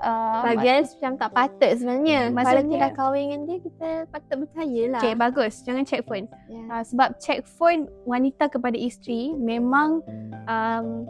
Uh, 0.02 0.42
Bagi 0.42 0.66
Anis 0.66 0.98
macam 0.98 1.14
tak 1.14 1.30
patut 1.30 1.70
sebenarnya. 1.78 2.18
Kalau 2.26 2.34
Maksudnya- 2.34 2.66
kita 2.66 2.82
dah 2.82 2.92
kahwin 2.92 3.22
dengan 3.22 3.40
dia, 3.46 3.58
kita 3.62 3.88
patut 4.10 4.36
percaya 4.42 4.82
lah. 4.90 4.98
Okay, 4.98 5.14
bagus. 5.14 5.54
Jangan 5.62 5.82
check 5.86 6.02
phone. 6.02 6.26
Ya. 6.50 6.62
Uh, 6.66 6.82
sebab 6.82 7.08
check 7.22 7.46
phone 7.46 7.86
wanita 8.02 8.50
kepada 8.50 8.74
isteri 8.74 9.30
memang 9.30 10.02
um, 10.50 11.06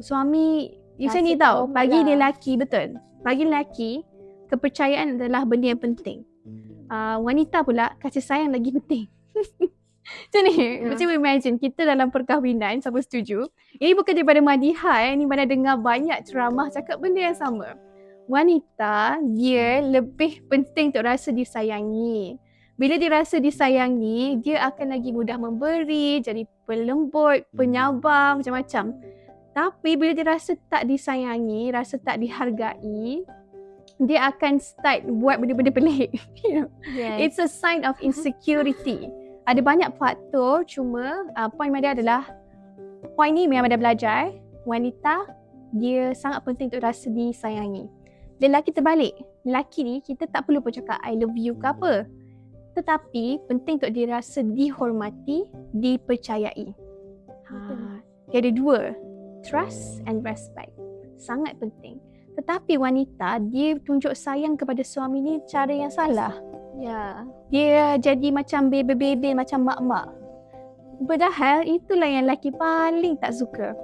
suami 0.00 0.72
macam 0.96 1.20
ni 1.20 1.36
tau. 1.36 1.68
tahu 1.68 1.76
Bagi 1.76 1.98
lah. 2.00 2.04
dia 2.08 2.14
lelaki, 2.16 2.52
betul. 2.56 2.86
Bagi 3.20 3.42
lelaki, 3.44 3.90
kepercayaan 4.48 5.20
adalah 5.20 5.44
benda 5.44 5.76
yang 5.76 5.80
penting. 5.80 6.24
Uh, 6.88 7.20
wanita 7.20 7.60
pula, 7.60 7.92
kasih 8.00 8.24
sayang 8.24 8.56
lagi 8.56 8.72
penting. 8.72 9.04
Macam 10.10 10.42
ni, 10.42 10.54
Ya. 10.58 10.90
macam 10.90 11.06
imagine 11.14 11.54
kita 11.54 11.86
dalam 11.86 12.10
perkahwinan, 12.10 12.82
siapa 12.82 12.98
setuju? 12.98 13.46
Ini 13.78 13.94
bukan 13.94 14.10
daripada 14.18 14.42
Madiha 14.42 15.06
eh, 15.06 15.14
ni 15.14 15.22
mana 15.22 15.46
dengar 15.46 15.78
banyak 15.78 16.26
ceramah 16.26 16.66
cakap 16.66 16.98
benda 16.98 17.30
yang 17.30 17.38
sama. 17.38 17.78
Wanita, 18.30 19.18
dia 19.34 19.82
lebih 19.82 20.46
penting 20.46 20.94
untuk 20.94 21.02
rasa 21.02 21.34
disayangi. 21.34 22.38
Bila 22.78 22.94
dia 22.94 23.10
rasa 23.10 23.42
disayangi, 23.42 24.38
dia 24.38 24.70
akan 24.70 24.94
lagi 24.94 25.10
mudah 25.10 25.34
memberi, 25.34 26.22
jadi 26.22 26.46
pelembut, 26.62 27.42
penyabar, 27.50 28.38
macam-macam. 28.38 28.94
Tapi 29.50 29.90
bila 29.98 30.14
dia 30.14 30.30
rasa 30.30 30.54
tak 30.70 30.86
disayangi, 30.86 31.74
rasa 31.74 31.98
tak 31.98 32.22
dihargai, 32.22 33.26
dia 33.98 34.30
akan 34.30 34.62
start 34.62 35.10
buat 35.10 35.42
benda-benda 35.42 35.74
pelik. 35.74 36.14
You 36.46 36.50
know? 36.62 36.68
Yes. 36.94 37.18
It's 37.18 37.38
a 37.42 37.50
sign 37.50 37.82
of 37.82 37.98
insecurity. 37.98 39.10
Ada 39.50 39.58
banyak 39.58 39.90
faktor 39.98 40.62
cuma 40.70 41.26
uh, 41.34 41.50
point 41.50 41.74
dia 41.82 41.98
adalah 41.98 42.30
point 43.18 43.34
ni 43.34 43.50
memang 43.50 43.66
ada 43.66 43.74
belajar 43.74 44.30
wanita 44.62 45.26
dia 45.74 46.14
sangat 46.14 46.46
penting 46.46 46.70
untuk 46.70 46.86
rasa 46.86 47.10
disayangi. 47.10 47.99
Lelaki 48.40 48.72
terbalik. 48.72 49.12
Lelaki 49.44 49.84
ni 49.84 49.94
kita 50.00 50.24
tak 50.28 50.48
perlu 50.48 50.64
pun 50.64 50.72
cakap 50.72 50.96
I 51.04 51.16
love 51.20 51.36
you 51.36 51.56
ke 51.60 51.66
apa. 51.68 52.08
Tetapi 52.72 53.44
penting 53.46 53.76
untuk 53.76 53.92
dia 53.92 54.06
rasa 54.08 54.40
dihormati, 54.40 55.44
dipercayai. 55.76 56.72
Ha, 57.50 57.56
dia 58.32 58.38
ada 58.40 58.50
dua. 58.54 58.96
Trust 59.44 60.00
and 60.08 60.24
respect. 60.24 60.72
Sangat 61.20 61.60
penting. 61.60 62.00
Tetapi 62.40 62.80
wanita 62.80 63.42
dia 63.52 63.76
tunjuk 63.84 64.16
sayang 64.16 64.56
kepada 64.56 64.80
suami 64.80 65.20
ni 65.20 65.34
cara 65.44 65.72
yang 65.74 65.92
salah 65.92 66.32
Ya. 66.80 67.28
dia 67.52 68.00
jadi 68.00 68.32
macam 68.32 68.72
bebe-bebe 68.72 69.36
macam 69.36 69.68
mak-mak. 69.68 70.08
Padahal 71.04 71.68
itulah 71.68 72.08
yang 72.08 72.24
lelaki 72.24 72.48
paling 72.56 73.20
tak 73.20 73.36
suka. 73.36 73.76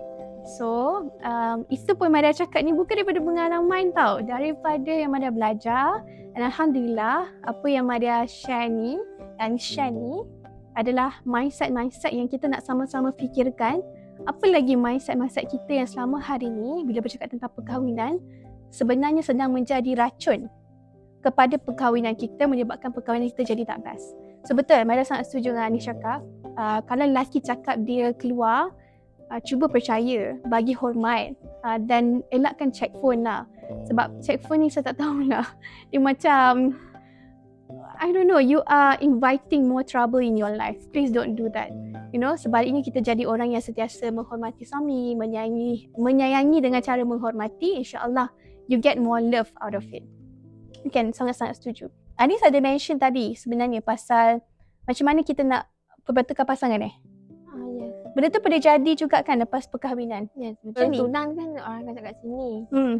So, 0.46 1.10
um, 1.26 1.66
itu 1.74 1.90
pun 1.98 2.14
Maria 2.14 2.30
cakap 2.30 2.62
ni 2.62 2.70
bukan 2.70 3.02
daripada 3.02 3.18
pengalaman 3.18 3.90
tau. 3.90 4.22
Daripada 4.22 4.94
yang 4.94 5.10
Maria 5.10 5.34
belajar. 5.34 6.06
Dan 6.38 6.46
Alhamdulillah, 6.46 7.26
apa 7.42 7.66
yang 7.66 7.90
Maria 7.90 8.22
share 8.30 8.70
ni, 8.70 8.94
dan 9.42 9.58
share 9.58 9.90
ni 9.90 10.22
adalah 10.78 11.18
mindset-mindset 11.26 12.12
yang 12.14 12.30
kita 12.30 12.46
nak 12.46 12.62
sama-sama 12.62 13.10
fikirkan. 13.16 13.82
Apa 14.28 14.44
lagi 14.48 14.78
mindset-mindset 14.78 15.50
kita 15.50 15.82
yang 15.82 15.88
selama 15.88 16.22
hari 16.22 16.46
ni, 16.46 16.86
bila 16.86 17.02
bercakap 17.02 17.32
tentang 17.32 17.50
perkahwinan, 17.50 18.22
sebenarnya 18.70 19.24
sedang 19.24 19.50
menjadi 19.50 19.96
racun 19.98 20.46
kepada 21.24 21.58
perkahwinan 21.58 22.14
kita 22.14 22.46
menyebabkan 22.46 22.94
perkahwinan 22.94 23.26
kita 23.34 23.56
jadi 23.56 23.66
tak 23.66 23.82
best. 23.82 24.14
So 24.46 24.54
betul, 24.54 24.78
Maria 24.86 25.02
sangat 25.02 25.26
setuju 25.26 25.56
dengan 25.56 25.74
Anis 25.74 25.90
cakap. 25.90 26.22
Uh, 26.54 26.78
kalau 26.86 27.02
lelaki 27.02 27.42
cakap 27.42 27.82
dia 27.82 28.14
keluar, 28.14 28.70
uh, 29.30 29.40
cuba 29.42 29.66
percaya, 29.66 30.38
bagi 30.46 30.72
hormat 30.72 31.34
uh, 31.66 31.78
dan 31.82 32.22
elakkan 32.30 32.70
check 32.70 32.92
phone 32.98 33.26
lah. 33.26 33.46
Sebab 33.90 34.22
check 34.22 34.42
phone 34.46 34.66
ni 34.66 34.68
saya 34.70 34.92
tak 34.92 35.02
tahulah. 35.02 35.46
Dia 35.90 35.98
macam, 35.98 36.78
I 37.98 38.12
don't 38.14 38.30
know, 38.30 38.38
you 38.38 38.62
are 38.70 38.94
inviting 39.02 39.66
more 39.66 39.82
trouble 39.82 40.22
in 40.22 40.38
your 40.38 40.54
life. 40.54 40.78
Please 40.94 41.10
don't 41.10 41.34
do 41.34 41.50
that. 41.56 41.74
You 42.14 42.22
know, 42.22 42.38
sebaliknya 42.38 42.86
kita 42.86 43.02
jadi 43.02 43.26
orang 43.26 43.56
yang 43.56 43.62
sentiasa 43.64 44.12
menghormati 44.14 44.62
suami, 44.62 45.18
menyayangi, 45.18 45.96
menyayangi 45.98 46.58
dengan 46.62 46.80
cara 46.84 47.02
menghormati, 47.02 47.82
insyaAllah 47.82 48.30
you 48.70 48.78
get 48.78 48.98
more 48.98 49.18
love 49.18 49.50
out 49.62 49.74
of 49.74 49.86
it. 49.90 50.06
Kan 50.94 51.10
sangat-sangat 51.10 51.58
setuju. 51.58 51.90
Anis 52.16 52.40
ada 52.40 52.56
mention 52.62 52.96
tadi 52.96 53.34
sebenarnya 53.36 53.82
pasal 53.82 54.40
macam 54.86 55.04
mana 55.04 55.20
kita 55.26 55.42
nak 55.42 55.68
perbetulan 56.06 56.46
pasangan 56.46 56.80
eh? 56.80 56.94
Ah. 58.16 58.24
Benda 58.24 58.32
tu 58.32 58.40
pernah 58.40 58.56
jadi 58.56 58.92
juga 58.96 59.20
kan 59.20 59.36
lepas 59.36 59.68
perkahwinan? 59.68 60.32
Yes, 60.40 60.56
Macam 60.64 60.88
ni? 60.88 60.96
Tunang 60.96 61.28
kan 61.36 61.48
orang 61.60 61.78
akan 61.84 61.92
cakap 61.92 62.14
sini. 62.24 62.50
Hmm. 62.72 62.94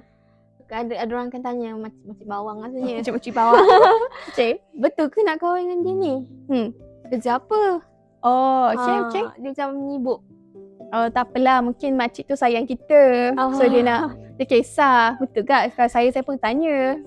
Ada 0.68 0.92
ada 0.98 1.11
orang 1.16 1.29
akan 1.33 1.40
tanya 1.40 1.68
macam 1.72 2.00
macam 2.05 2.26
bawang 2.29 2.57
rasanya. 2.61 2.94
Macam 3.00 3.14
uci 3.16 3.31
bawah. 3.33 3.62
Okey. 4.35 4.52
Betul 4.76 5.09
ke 5.09 5.24
nak 5.24 5.40
kahwin 5.40 5.72
dengan 5.72 5.79
dia 5.81 5.94
ni? 5.96 6.14
Hmm. 6.52 6.68
Kerja 7.09 7.40
apa? 7.40 7.81
Oh, 8.20 8.64
okey 8.76 8.92
Ah, 8.92 9.00
okey. 9.09 9.24
Dia 9.40 9.48
macam 9.57 9.68
menyibuk. 9.72 10.20
Oh, 10.92 11.07
tak 11.09 11.33
apalah. 11.33 11.64
Mungkin 11.64 11.96
makcik 11.96 12.29
tu 12.29 12.37
sayang 12.37 12.68
kita. 12.68 13.33
So, 13.57 13.64
dia 13.64 13.81
nak, 13.81 14.20
dia 14.37 14.44
kisah. 14.44 15.16
Betul 15.16 15.48
tak? 15.48 15.72
Kalau 15.72 15.88
saya, 15.88 16.12
saya 16.12 16.26
pun 16.26 16.37
tanya. 16.37 16.98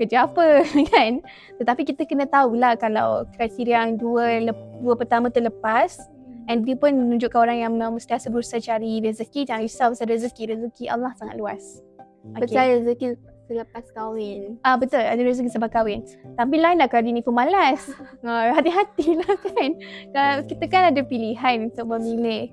Kerja 0.00 0.24
apa 0.24 0.64
kan? 0.94 1.20
Tetapi 1.60 1.82
kita 1.84 2.08
kena 2.08 2.24
tahulah 2.24 2.72
kalau 2.78 3.28
kriteria 3.36 3.84
yang 3.84 4.00
dua, 4.00 4.40
dua 4.80 4.94
pertama 4.96 5.28
tu 5.28 5.44
lepas 5.44 5.98
and 6.50 6.66
dia 6.66 6.74
pun 6.74 6.90
menunjukkan 6.90 7.38
orang 7.38 7.62
yang 7.62 7.70
memang 7.78 7.94
mesti 7.94 8.26
berusaha 8.26 8.58
cari 8.58 8.98
rezeki. 8.98 9.46
Jangan 9.46 9.62
risau 9.62 9.88
pasal 9.94 10.10
rezeki. 10.10 10.42
Rezeki 10.50 10.84
Allah 10.90 11.14
sangat 11.14 11.38
luas. 11.38 11.78
Okay. 12.34 12.50
Percaya 12.50 12.70
rezeki 12.82 13.06
selepas 13.46 13.84
kahwin. 13.94 14.58
Ah 14.66 14.74
betul, 14.74 15.02
ada 15.02 15.18
rezeki 15.18 15.50
sebab 15.50 15.70
kahwin. 15.70 16.02
Tapi 16.34 16.54
lain 16.58 16.82
lah 16.82 16.90
kalau 16.90 17.06
dia 17.06 17.14
ni 17.14 17.22
pemalas. 17.22 17.86
Ah, 18.26 18.52
hati-hatilah 18.52 19.34
kan. 19.46 19.70
Kalau 20.10 20.36
kita 20.44 20.64
kan 20.66 20.82
ada 20.90 21.00
pilihan 21.06 21.70
untuk 21.70 21.86
memilih. 21.86 22.50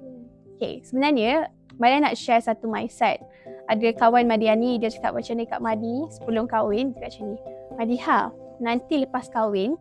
Okay, 0.58 0.82
sebenarnya 0.86 1.50
Maria 1.78 2.02
nak 2.02 2.18
share 2.18 2.42
satu 2.42 2.66
mindset. 2.66 3.22
Ada 3.68 3.94
kawan 3.94 4.26
Madiani, 4.26 4.80
dia 4.80 4.90
cakap 4.90 5.14
macam 5.14 5.38
ni 5.38 5.46
kat 5.46 5.60
Madi 5.60 6.08
sebelum 6.18 6.48
kahwin, 6.48 6.96
dia 6.96 7.06
cakap 7.06 7.10
macam 7.12 7.26
ni. 7.28 7.38
Madiha, 7.78 8.20
nanti 8.64 8.96
lepas 9.06 9.30
kahwin, 9.30 9.78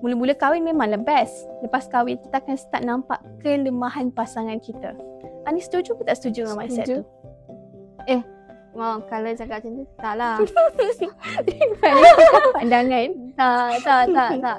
mula-mula 0.00 0.36
kahwin 0.36 0.64
memanglah 0.64 1.00
best. 1.00 1.48
Lepas 1.64 1.88
kahwin, 1.88 2.20
kita 2.20 2.40
akan 2.40 2.56
start 2.56 2.84
nampak 2.84 3.20
kelemahan 3.40 4.12
pasangan 4.12 4.60
kita. 4.60 4.96
Ani 5.48 5.60
setuju 5.60 5.96
ke 5.96 6.04
tak 6.04 6.20
setuju 6.20 6.48
dengan 6.48 6.56
mindset 6.60 6.84
Setuju. 6.84 7.00
tu? 7.00 7.04
Mau 8.70 9.02
kalau 9.10 9.34
cakap 9.34 9.60
macam 9.60 9.82
tu, 9.82 9.84
tak 9.98 10.14
lah. 10.14 10.38
Pandangan. 12.54 13.08
tak, 13.34 13.70
tak, 13.82 14.02
tak, 14.14 14.30
tak. 14.38 14.58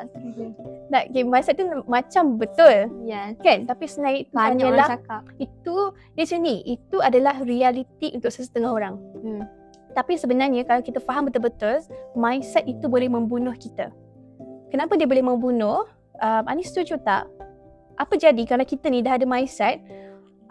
Tak, 0.91 1.03
okay, 1.07 1.23
mindset 1.23 1.55
tu 1.55 1.63
macam 1.87 2.35
betul. 2.35 2.91
Yes. 3.07 3.39
Kan? 3.39 3.63
Tapi 3.63 3.87
sebenarnya 3.87 4.19
itu 4.27 4.35
Banyak 4.35 4.67
orang 4.67 4.89
cakap. 4.99 5.21
itu 5.39 5.75
dia 6.19 6.23
macam 6.27 6.39
ni, 6.43 6.55
itu 6.67 6.97
adalah 6.99 7.39
realiti 7.39 8.11
untuk 8.11 8.35
sesetengah 8.35 8.75
orang. 8.75 8.99
Hmm. 9.23 9.47
Tapi 9.95 10.19
sebenarnya 10.19 10.67
kalau 10.67 10.83
kita 10.83 10.99
faham 10.99 11.31
betul-betul, 11.31 11.79
mindset 12.11 12.67
itu 12.67 12.91
boleh 12.91 13.07
membunuh 13.07 13.55
kita. 13.55 13.95
Kenapa 14.71 14.95
dia 14.95 15.05
boleh 15.05 15.21
membunuh? 15.21 15.83
Um, 16.23 16.43
Ani 16.47 16.63
setuju 16.63 16.95
tak? 17.03 17.27
Apa 17.99 18.15
jadi 18.15 18.39
kalau 18.47 18.63
kita 18.63 18.87
ni 18.87 19.03
dah 19.03 19.19
ada 19.19 19.27
mindset, 19.27 19.83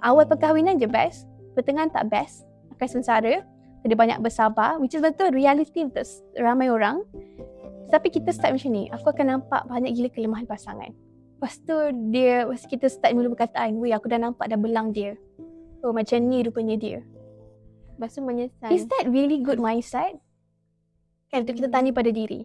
awal 0.05 0.29
perkahwinan 0.29 0.77
je 0.77 0.85
best, 0.85 1.25
pertengahan 1.57 1.89
tak 1.89 2.13
best, 2.13 2.45
akan 2.77 3.01
sengsara, 3.01 3.43
ada 3.81 3.95
banyak 3.97 4.21
bersabar, 4.21 4.77
which 4.77 4.93
is 4.93 5.01
betul 5.01 5.33
reality 5.33 5.89
untuk 5.89 6.05
ramai 6.37 6.69
orang. 6.69 7.01
Tapi 7.89 8.13
kita 8.13 8.31
start 8.31 8.55
macam 8.55 8.71
ni, 8.71 8.93
aku 8.93 9.09
akan 9.09 9.27
nampak 9.41 9.65
banyak 9.67 9.97
gila 9.97 10.09
kelemahan 10.13 10.47
pasangan. 10.47 10.93
Lepas 11.41 11.57
tu 11.65 11.75
dia, 12.13 12.45
lepas 12.45 12.69
kita 12.69 12.87
start 12.93 13.17
mula 13.17 13.33
perkataan, 13.33 13.81
weh 13.81 13.97
aku 13.97 14.13
dah 14.13 14.21
nampak 14.21 14.47
dah 14.53 14.61
belang 14.61 14.93
dia. 14.93 15.17
Oh 15.81 15.97
macam 15.97 16.21
ni 16.29 16.45
rupanya 16.45 16.77
dia. 16.77 17.01
Lepas 17.97 18.13
tu 18.13 18.21
menyesal. 18.21 18.69
Is 18.69 18.85
that 18.85 19.09
really 19.09 19.41
good 19.41 19.57
mindset? 19.57 20.21
Kan 21.33 21.49
tu 21.49 21.57
kita 21.57 21.73
tanya 21.73 21.97
pada 21.97 22.13
diri. 22.13 22.45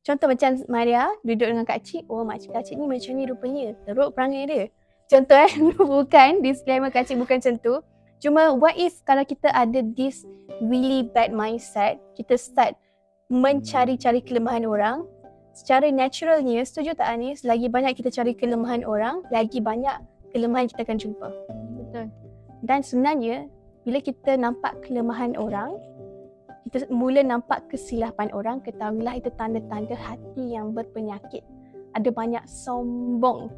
Contoh 0.00 0.32
macam 0.32 0.56
Maria 0.72 1.12
duduk 1.20 1.44
dengan 1.52 1.64
Kak 1.68 1.84
Cik, 1.84 2.08
oh 2.08 2.24
makcik 2.24 2.56
Kak 2.56 2.64
Cik 2.64 2.80
ni 2.80 2.88
macam 2.88 3.12
ni 3.12 3.24
rupanya. 3.28 3.66
Teruk 3.84 4.16
perangai 4.16 4.44
dia. 4.48 4.64
Contoh 5.12 5.36
eh, 5.36 5.52
bukan 5.76 6.40
disclaimer 6.40 6.88
Kak 6.88 7.04
Cik 7.04 7.20
bukan 7.20 7.36
macam 7.36 7.54
tu. 7.60 7.74
Cuma 8.20 8.52
what 8.56 8.76
if 8.80 9.00
kalau 9.04 9.24
kita 9.24 9.52
ada 9.52 9.84
this 9.96 10.24
really 10.64 11.04
bad 11.04 11.32
mindset, 11.32 12.00
kita 12.16 12.36
start 12.36 12.76
mencari-cari 13.28 14.24
kelemahan 14.24 14.64
orang, 14.64 15.04
secara 15.52 15.88
naturalnya, 15.92 16.64
setuju 16.64 16.96
tak 16.96 17.08
Anis, 17.16 17.44
lagi 17.44 17.68
banyak 17.68 17.96
kita 17.96 18.10
cari 18.12 18.32
kelemahan 18.36 18.84
orang, 18.84 19.24
lagi 19.28 19.60
banyak 19.60 20.00
kelemahan 20.32 20.68
kita 20.68 20.84
akan 20.84 20.98
jumpa. 20.98 21.28
Betul. 21.76 22.06
Dan 22.64 22.80
sebenarnya 22.84 23.48
bila 23.84 23.98
kita 24.00 24.36
nampak 24.36 24.84
kelemahan 24.84 25.36
orang, 25.36 25.76
kita 26.68 26.92
mula 26.92 27.24
nampak 27.24 27.72
kesilapan 27.72 28.28
orang, 28.36 28.60
ketahuilah 28.60 29.16
itu 29.16 29.32
tanda-tanda 29.34 29.96
hati 29.96 30.54
yang 30.54 30.76
berpenyakit. 30.76 31.40
Ada 31.96 32.12
banyak 32.12 32.44
sombong. 32.46 33.48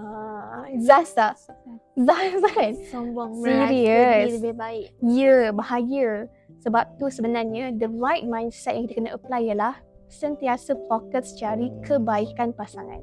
Ha, 0.00 0.72
Zaz 0.80 1.16
kan? 1.16 2.72
Sombong. 2.88 3.42
Merasa 3.42 4.28
lebih 4.28 4.54
baik. 4.56 4.86
Ya, 5.04 5.50
bahaya. 5.52 6.28
Sebab 6.60 7.00
tu 7.00 7.08
sebenarnya 7.08 7.72
the 7.76 7.88
right 7.88 8.24
mindset 8.28 8.76
yang 8.76 8.84
kita 8.88 9.00
kena 9.00 9.10
apply 9.16 9.40
ialah 9.40 9.74
sentiasa 10.12 10.76
fokus 10.88 11.36
cari 11.40 11.72
kebaikan 11.84 12.52
pasangan. 12.52 13.00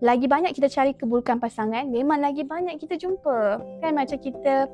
Lagi 0.00 0.24
banyak 0.24 0.56
kita 0.56 0.72
cari 0.72 0.96
keburukan 0.96 1.36
pasangan, 1.36 1.84
memang 1.90 2.24
lagi 2.24 2.40
banyak 2.46 2.80
kita 2.80 2.96
jumpa. 2.96 3.60
Kan 3.84 3.92
macam 3.92 4.16
kita, 4.16 4.64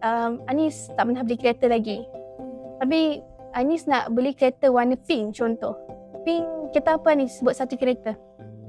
um, 0.00 0.40
Anis 0.48 0.88
tak 0.96 1.04
pernah 1.04 1.20
beli 1.20 1.36
kereta 1.36 1.68
lagi. 1.68 2.00
Tapi 2.80 3.20
Anis 3.50 3.86
nak 3.90 4.14
beli 4.14 4.30
kereta 4.34 4.70
warna 4.70 4.94
pink 4.94 5.34
contoh. 5.34 5.74
Pink, 6.22 6.46
kita 6.70 7.00
apa 7.00 7.16
Anis 7.16 7.38
sebut 7.40 7.54
satu 7.56 7.74
kereta? 7.74 8.14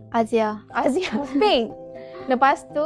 Azia. 0.10 0.66
Azia 0.74 1.12
pink. 1.42 1.72
Lepas 2.26 2.66
tu, 2.74 2.86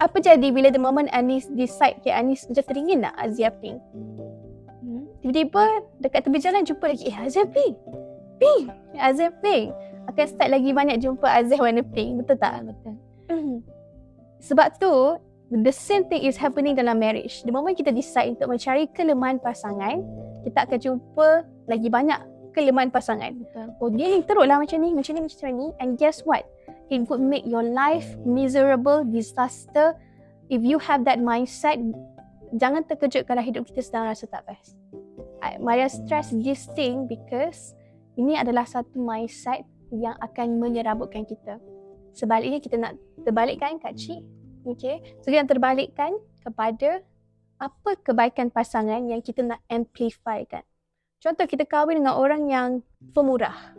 apa 0.00 0.16
jadi 0.18 0.50
bila 0.50 0.72
the 0.72 0.80
moment 0.80 1.06
Anis 1.14 1.46
decide, 1.52 2.00
okay 2.02 2.14
Anis 2.14 2.48
macam 2.48 2.64
teringin 2.66 3.04
nak 3.04 3.14
Azia 3.20 3.52
pink. 3.52 3.78
Hmm. 4.80 5.06
Tiba-tiba 5.22 5.64
dekat 6.02 6.20
tepi 6.26 6.38
jalan 6.40 6.66
jumpa 6.66 6.84
lagi, 6.90 7.04
eh 7.12 7.16
Azia 7.20 7.44
pink. 7.46 7.76
Pink. 8.40 8.64
Azia 8.96 9.30
pink. 9.30 9.70
Akan 10.04 10.26
start 10.28 10.50
lagi 10.52 10.70
banyak 10.72 10.98
jumpa 11.00 11.26
Azia 11.28 11.60
warna 11.60 11.84
pink. 11.84 12.24
Betul 12.24 12.36
tak? 12.40 12.64
Betul. 12.64 12.94
Sebab 14.48 14.68
tu, 14.76 14.92
the 15.62 15.70
same 15.70 16.10
thing 16.10 16.26
is 16.26 16.34
happening 16.34 16.74
dalam 16.74 16.98
marriage. 16.98 17.46
The 17.46 17.54
moment 17.54 17.78
kita 17.78 17.94
decide 17.94 18.34
untuk 18.34 18.50
mencari 18.50 18.90
kelemahan 18.90 19.38
pasangan, 19.38 20.02
kita 20.42 20.66
akan 20.66 20.78
jumpa 20.82 21.28
lagi 21.70 21.86
banyak 21.86 22.18
kelemahan 22.54 22.90
pasangan. 22.90 23.34
Betul. 23.38 23.66
Oh 23.78 23.90
dia 23.90 24.14
yang 24.18 24.24
teruk 24.26 24.46
lah 24.46 24.58
macam 24.58 24.78
ni, 24.82 24.90
macam 24.94 25.12
ni, 25.14 25.20
macam 25.26 25.50
ni. 25.54 25.68
And 25.78 25.94
guess 25.94 26.22
what? 26.26 26.46
It 26.90 27.06
would 27.10 27.22
make 27.22 27.46
your 27.46 27.62
life 27.62 28.18
miserable, 28.22 29.06
disaster. 29.06 29.94
If 30.50 30.60
you 30.62 30.78
have 30.82 31.06
that 31.06 31.18
mindset, 31.22 31.78
jangan 32.54 32.86
terkejut 32.86 33.26
kalau 33.26 33.42
hidup 33.42 33.66
kita 33.66 33.82
sedang 33.82 34.10
rasa 34.10 34.26
tak 34.30 34.46
best. 34.46 34.78
I, 35.42 35.58
Maria 35.60 35.90
stress 35.90 36.32
this 36.32 36.70
thing 36.72 37.04
because 37.10 37.74
ini 38.14 38.38
adalah 38.38 38.64
satu 38.64 38.96
mindset 38.96 39.66
yang 39.90 40.14
akan 40.22 40.62
menyerabutkan 40.62 41.26
kita. 41.26 41.58
Sebaliknya 42.14 42.62
kita 42.62 42.78
nak 42.78 42.94
terbalikkan 43.26 43.82
Kak 43.82 43.98
Cik. 43.98 44.22
Okay. 44.64 45.00
So 45.20 45.28
nak 45.28 45.48
terbalikkan 45.52 46.16
kepada 46.40 47.04
apa 47.60 47.90
kebaikan 48.00 48.48
pasangan 48.50 49.04
yang 49.08 49.20
kita 49.20 49.44
nak 49.44 49.60
amplify 49.68 50.42
kan. 50.48 50.64
Contoh 51.20 51.48
kita 51.48 51.64
kahwin 51.64 52.04
dengan 52.04 52.16
orang 52.16 52.42
yang 52.48 52.68
pemurah. 53.16 53.72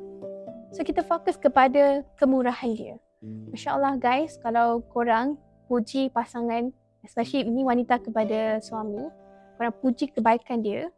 So 0.73 0.81
kita 0.81 1.05
fokus 1.05 1.37
kepada 1.37 2.01
kemurahan 2.17 2.73
dia. 2.73 2.95
Masya 3.25 3.77
Allah 3.77 3.93
guys, 3.97 4.37
kalau 4.41 4.81
korang 4.89 5.37
puji 5.69 6.09
pasangan, 6.13 6.69
especially 7.05 7.45
ini 7.45 7.61
wanita 7.65 8.01
kepada 8.01 8.61
suami, 8.61 9.09
korang 9.57 9.73
puji 9.81 10.13
kebaikan 10.13 10.61
dia, 10.61 10.89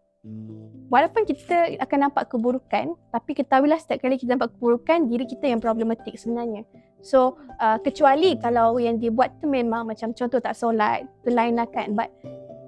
walaupun 0.88 1.24
kita 1.28 1.78
akan 1.84 2.10
nampak 2.10 2.32
keburukan, 2.32 2.96
tapi 3.12 3.32
ketahuilah 3.36 3.80
setiap 3.80 4.04
kali 4.04 4.20
kita 4.20 4.36
nampak 4.36 4.56
keburukan, 4.56 5.08
diri 5.08 5.28
kita 5.28 5.52
yang 5.52 5.60
problematik 5.60 6.16
sebenarnya. 6.16 6.64
So, 7.08 7.40
uh, 7.64 7.80
kecuali 7.80 8.36
kalau 8.36 8.76
yang 8.84 9.00
dia 9.00 9.08
buat 9.08 9.32
tu 9.40 9.48
memang 9.48 9.88
macam 9.88 10.12
contoh 10.12 10.44
tak 10.44 10.60
solat, 10.60 11.08
lain 11.24 11.56
kan. 11.72 11.96
But 11.96 12.12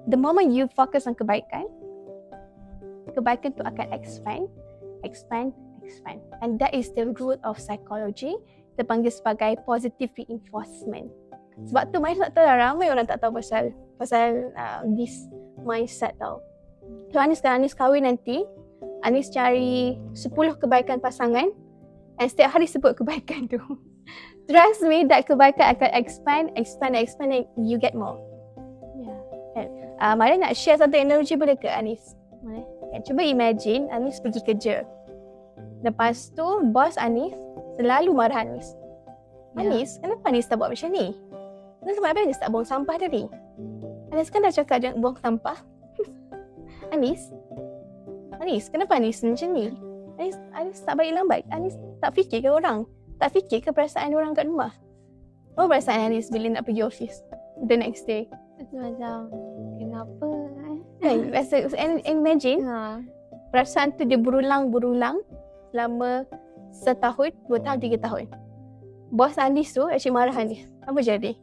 the 0.08 0.16
moment 0.16 0.56
you 0.56 0.64
focus 0.72 1.04
on 1.04 1.12
kebaikan, 1.12 1.68
kebaikan 3.12 3.52
tu 3.52 3.60
akan 3.60 3.92
expand, 3.92 4.48
expand, 5.04 5.52
expand. 5.84 6.24
And 6.40 6.56
that 6.56 6.72
is 6.72 6.88
the 6.96 7.12
root 7.20 7.36
of 7.44 7.60
psychology. 7.60 8.32
Kita 8.72 8.88
panggil 8.88 9.12
sebagai 9.12 9.60
positive 9.68 10.08
reinforcement. 10.16 11.12
Sebab 11.68 11.92
tu 11.92 12.00
Maya 12.00 12.16
tak 12.16 12.40
tahu 12.40 12.48
ramai 12.48 12.88
orang 12.88 13.04
tak 13.04 13.20
tahu 13.20 13.36
pasal 13.36 13.76
pasal 14.00 14.56
uh, 14.56 14.80
this 14.96 15.28
mindset 15.60 16.16
tau. 16.16 16.40
So 17.12 17.20
Anis 17.20 17.44
kalau 17.44 17.60
Anis 17.60 17.76
kahwin 17.76 18.08
nanti, 18.08 18.40
Anis 19.04 19.28
cari 19.28 20.00
10 20.16 20.32
kebaikan 20.56 20.96
pasangan 20.96 21.52
and 22.16 22.28
setiap 22.32 22.56
hari 22.56 22.64
sebut 22.64 22.96
kebaikan 22.96 23.44
tu. 23.44 23.60
Trust 24.50 24.82
me, 24.82 25.06
that 25.06 25.30
kebaikan 25.30 25.78
akan 25.78 25.90
expand, 25.94 26.46
expand, 26.58 26.98
expand 26.98 27.30
and 27.30 27.46
you 27.54 27.78
get 27.78 27.94
more. 27.94 28.18
Ya. 28.98 29.14
Uh, 30.02 30.14
Maya 30.18 30.34
nak 30.42 30.58
share 30.58 30.74
satu 30.74 30.98
analogy 30.98 31.38
boleh 31.38 31.54
ke 31.54 31.70
Anis? 31.70 32.18
Boleh. 32.42 32.66
Okay, 32.90 33.00
cuba 33.06 33.22
imagine 33.22 33.86
Anis 33.94 34.18
pergi 34.18 34.42
kerja. 34.42 34.82
Lepas 35.86 36.34
tu, 36.34 36.42
bos 36.74 36.98
Anis 36.98 37.36
selalu 37.78 38.10
marah 38.10 38.42
Anis. 38.42 38.74
Ya. 39.54 39.70
Anis, 39.70 40.02
kenapa 40.02 40.34
Anis 40.34 40.50
tak 40.50 40.58
buat 40.58 40.74
macam 40.74 40.90
ni? 40.90 41.14
Kenapa 41.80 42.18
Anis 42.18 42.40
tak 42.42 42.50
buang 42.50 42.66
sampah 42.66 42.96
tadi? 42.98 43.24
Anis 44.10 44.28
kan 44.34 44.42
dah 44.42 44.50
cakap 44.50 44.82
jangan 44.82 44.98
buang 44.98 45.18
sampah. 45.22 45.58
Anis? 46.94 47.30
Anis, 48.42 48.66
kenapa 48.66 48.98
Anis 48.98 49.22
macam 49.22 49.54
ni? 49.54 49.70
Anis, 50.18 50.36
Anis 50.58 50.82
tak 50.82 50.98
balik 50.98 51.14
lambat. 51.14 51.46
Anis 51.54 51.78
tak 52.02 52.18
fikir 52.18 52.42
ke 52.42 52.50
orang? 52.50 52.82
Tak 53.20 53.36
fikir 53.36 53.58
ke 53.60 53.70
perasaan 53.70 54.16
orang 54.16 54.32
kat 54.32 54.48
rumah? 54.48 54.72
Apa 55.54 55.76
perasaan 55.76 56.08
Anis 56.08 56.32
bila 56.32 56.56
nak 56.56 56.64
pergi 56.64 56.80
office 56.80 57.20
the 57.68 57.76
next 57.76 58.08
day? 58.08 58.24
Macam 58.56 59.28
kenapa 59.76 60.26
eh? 60.64 60.78
Kan? 61.04 61.18
Rasa, 61.28 61.68
and, 61.76 62.00
and 62.04 62.18
imagine 62.24 62.64
Ha. 62.64 63.04
perasaan 63.52 63.92
tu 64.00 64.08
dia 64.08 64.16
berulang-berulang 64.16 65.20
selama 65.72 66.24
setahun, 66.72 67.36
dua 67.44 67.60
tahun, 67.60 67.78
tiga 67.84 68.00
tahun. 68.00 68.32
Bos 69.12 69.36
Anis 69.36 69.76
tu 69.76 69.84
actually 69.84 70.16
marah 70.16 70.32
Anis. 70.32 70.64
Apa 70.88 71.04
jadi? 71.04 71.36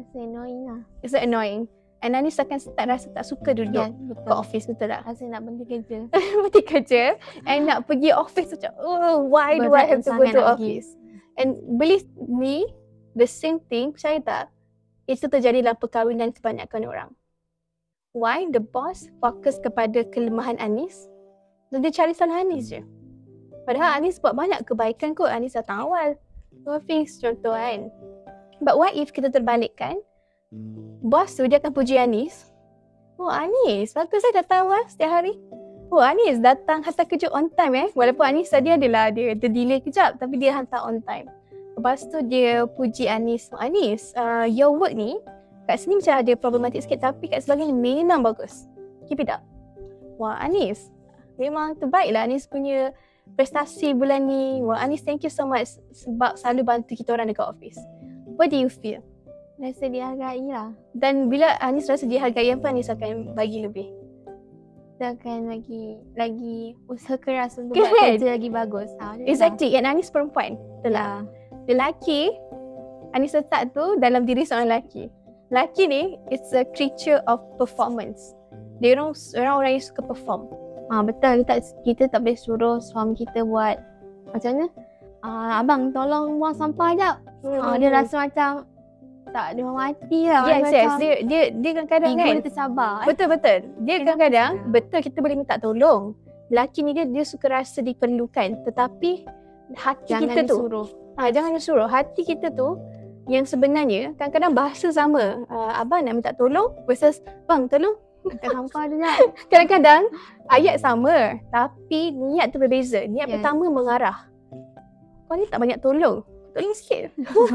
Rasa 0.00 0.16
annoying 0.24 0.62
lah. 0.64 0.80
It's 1.04 1.12
annoying. 1.12 1.68
And 2.04 2.12
Anis 2.12 2.36
akan 2.36 2.60
start 2.60 2.84
rasa 2.84 3.08
tak 3.16 3.24
suka 3.24 3.56
duduk 3.56 3.80
Ya, 3.80 3.88
kat 4.28 4.36
office, 4.36 4.68
betul 4.68 4.92
tak? 4.92 5.08
Rasa 5.08 5.24
nak 5.24 5.40
berhenti 5.40 5.64
kerja. 5.64 5.98
Berhenti 6.12 6.60
kerja 6.60 7.02
and 7.48 7.64
nak 7.64 7.88
pergi 7.88 8.12
office 8.12 8.52
macam, 8.52 8.72
oh, 8.76 9.24
why 9.24 9.56
do 9.56 9.72
I 9.72 9.88
have 9.88 10.04
to 10.04 10.12
go 10.12 10.28
to 10.28 10.42
office? 10.44 10.92
And 11.40 11.56
believe 11.80 12.04
me, 12.20 12.68
the 13.16 13.24
same 13.24 13.56
thing, 13.72 13.96
percaya 13.96 14.20
tak? 14.20 14.44
Itu 15.08 15.32
terjadi 15.32 15.64
dalam 15.64 15.80
perkahwinan 15.80 16.36
kebanyakan 16.36 16.84
orang. 16.84 17.10
Why? 18.12 18.52
The 18.52 18.60
boss 18.60 19.08
fokus 19.24 19.56
kepada 19.64 20.04
kelemahan 20.12 20.60
Anis 20.60 21.08
dan 21.72 21.82
dia 21.82 21.90
cari 21.90 22.12
salah 22.14 22.44
Anis 22.44 22.70
je. 22.70 22.84
Padahal 23.64 23.98
Anis 23.98 24.20
buat 24.20 24.36
banyak 24.36 24.62
kebaikan 24.62 25.16
kot. 25.16 25.32
Anis 25.32 25.56
datang 25.56 25.88
awal. 25.88 26.20
Office 26.68 27.18
contoh 27.18 27.56
kan. 27.56 27.88
But 28.62 28.78
what 28.78 28.94
if 28.94 29.10
kita 29.10 29.32
terbalikkan? 29.32 29.98
Bos 31.04 31.36
tu 31.36 31.44
dia 31.44 31.60
akan 31.60 31.72
puji 31.76 32.00
Anis. 32.00 32.48
Oh 33.20 33.28
Anis, 33.28 33.92
bagus 33.92 34.24
saya 34.24 34.40
datang 34.40 34.66
awal 34.66 34.82
setiap 34.88 35.20
hari. 35.20 35.36
Oh 35.92 36.00
Anis 36.00 36.40
datang 36.40 36.80
hantar 36.80 37.06
kerja 37.06 37.28
on 37.30 37.52
time 37.52 37.76
eh. 37.76 37.88
Walaupun 37.92 38.24
Anis 38.24 38.50
tadi 38.50 38.72
adalah 38.72 39.12
dia 39.12 39.36
terdelay 39.36 39.84
kejap 39.84 40.16
tapi 40.16 40.40
dia 40.40 40.56
hantar 40.56 40.82
on 40.82 41.04
time. 41.04 41.28
Lepas 41.76 42.08
tu 42.08 42.18
dia 42.24 42.64
puji 42.64 43.06
Anis. 43.06 43.52
Oh, 43.52 43.60
Anis, 43.60 44.16
uh, 44.16 44.48
your 44.48 44.72
work 44.74 44.96
ni 44.96 45.20
kat 45.64 45.80
sini 45.80 46.00
macam 46.00 46.20
ada 46.20 46.32
problematik 46.36 46.80
sikit 46.84 47.04
tapi 47.04 47.28
kat 47.28 47.44
sebagainya 47.44 47.76
memang 47.76 48.24
bagus. 48.24 48.66
Keep 49.06 49.28
it 49.28 49.30
up. 49.30 49.44
Wah 50.16 50.40
Anis, 50.40 50.90
memang 51.36 51.76
terbaik 51.76 52.16
lah 52.16 52.24
Anis 52.24 52.48
punya 52.48 52.96
prestasi 53.36 53.92
bulan 53.92 54.24
ni. 54.24 54.64
Wah 54.64 54.80
Anis 54.80 55.04
thank 55.04 55.20
you 55.20 55.30
so 55.30 55.44
much 55.44 55.76
sebab 55.92 56.40
selalu 56.40 56.62
bantu 56.64 56.92
kita 56.96 57.12
orang 57.12 57.28
dekat 57.28 57.44
office. 57.44 57.78
What 58.34 58.50
do 58.50 58.58
you 58.58 58.72
feel? 58.72 59.04
Rasa 59.54 59.86
dihargai 59.86 60.42
lah. 60.50 60.74
Dan 60.98 61.30
bila 61.30 61.54
Anis 61.62 61.86
rasa 61.86 62.10
dihargai 62.10 62.50
apa 62.50 62.74
Anis 62.74 62.90
akan 62.90 63.38
bagi 63.38 63.62
lebih? 63.62 63.86
Kita 64.94 65.14
akan 65.14 65.50
lagi 65.50 65.98
lagi 66.18 66.74
usaha 66.90 67.18
keras 67.18 67.58
untuk 67.58 67.78
Kan? 67.78 67.86
buat 67.86 68.18
kerja 68.18 68.28
lagi 68.34 68.48
bagus. 68.50 68.90
Ha, 68.98 69.18
dia 69.18 69.26
Exactly. 69.30 69.78
And 69.78 69.86
Anis 69.86 70.10
perempuan. 70.10 70.58
Betul 70.82 70.98
lah. 70.98 71.22
Lelaki, 71.70 72.34
Anis 73.14 73.34
letak 73.34 73.70
tu 73.70 73.94
dalam 74.02 74.26
diri 74.26 74.42
seorang 74.42 74.70
lelaki. 74.70 75.06
Lelaki 75.54 75.86
ni, 75.86 76.02
it's 76.34 76.50
a 76.50 76.66
creature 76.74 77.22
of 77.30 77.38
performance. 77.54 78.34
Dia 78.82 78.98
orang 78.98 79.14
orang-orang 79.38 79.78
yang 79.78 79.86
suka 79.86 80.02
perform. 80.02 80.50
Ha, 80.90 81.02
betul. 81.06 81.46
Kita, 81.46 81.54
kita 81.86 82.02
tak 82.10 82.26
boleh 82.26 82.38
suruh 82.38 82.76
suami 82.82 83.14
kita 83.14 83.46
buat 83.46 83.78
macam 84.34 84.50
mana? 84.50 84.66
Ah, 85.22 85.62
abang 85.62 85.94
tolong 85.94 86.42
buang 86.42 86.58
sampah 86.58 86.90
jap. 86.98 87.16
Ha, 87.46 87.78
dia 87.78 87.94
rasa 87.94 88.26
macam 88.26 88.66
tak 89.34 89.58
ada 89.58 89.62
hati 89.74 90.20
lah. 90.30 90.42
Yes, 90.46 90.62
macam 90.62 90.78
yes. 90.78 90.94
Dia, 91.02 91.12
dia, 91.26 91.42
dia 91.50 91.70
kadang-kadang 91.74 92.12
kan. 92.14 92.26
dia 92.38 92.44
tersabar. 92.46 92.92
Eh. 93.02 93.06
Betul, 93.10 93.26
betul. 93.34 93.58
Dia 93.82 93.94
kadang-kadang, 94.06 94.50
betul 94.70 95.00
kita 95.02 95.18
boleh 95.18 95.36
minta 95.42 95.58
tolong. 95.58 96.14
Lelaki 96.54 96.86
ni 96.86 96.94
dia, 96.94 97.02
dia 97.02 97.24
suka 97.26 97.50
rasa 97.50 97.82
diperlukan. 97.82 98.62
Tetapi, 98.62 99.10
hati 99.74 100.14
Jangan 100.14 100.22
kita 100.30 100.40
tu, 100.46 100.56
disuruh. 100.62 100.86
Ha, 101.18 101.34
jangan 101.34 101.50
disuruh. 101.58 101.88
Hati 101.90 102.22
kita 102.22 102.54
tu 102.54 102.78
yang 103.26 103.42
sebenarnya 103.42 104.14
kadang-kadang 104.14 104.54
bahasa 104.54 104.94
sama. 104.94 105.42
Uh, 105.50 105.72
abang 105.82 106.06
nak 106.06 106.14
minta 106.22 106.30
tolong 106.30 106.70
versus 106.86 107.18
bang 107.50 107.66
tolong. 107.66 107.98
Dia. 108.24 108.56
Kadang-kadang 109.52 110.08
ayat 110.48 110.80
sama 110.80 111.36
tapi 111.52 112.08
niat 112.08 112.56
tu 112.56 112.56
berbeza. 112.56 113.04
Niat 113.04 113.28
Yes. 113.28 113.32
pertama 113.36 113.68
mengarah. 113.68 114.16
Kau 115.28 115.36
ni 115.36 115.44
tak 115.44 115.60
banyak 115.60 115.76
tolong. 115.84 116.24
Tolong 116.54 116.74
sikit. 116.74 117.10
Betul. 117.18 117.50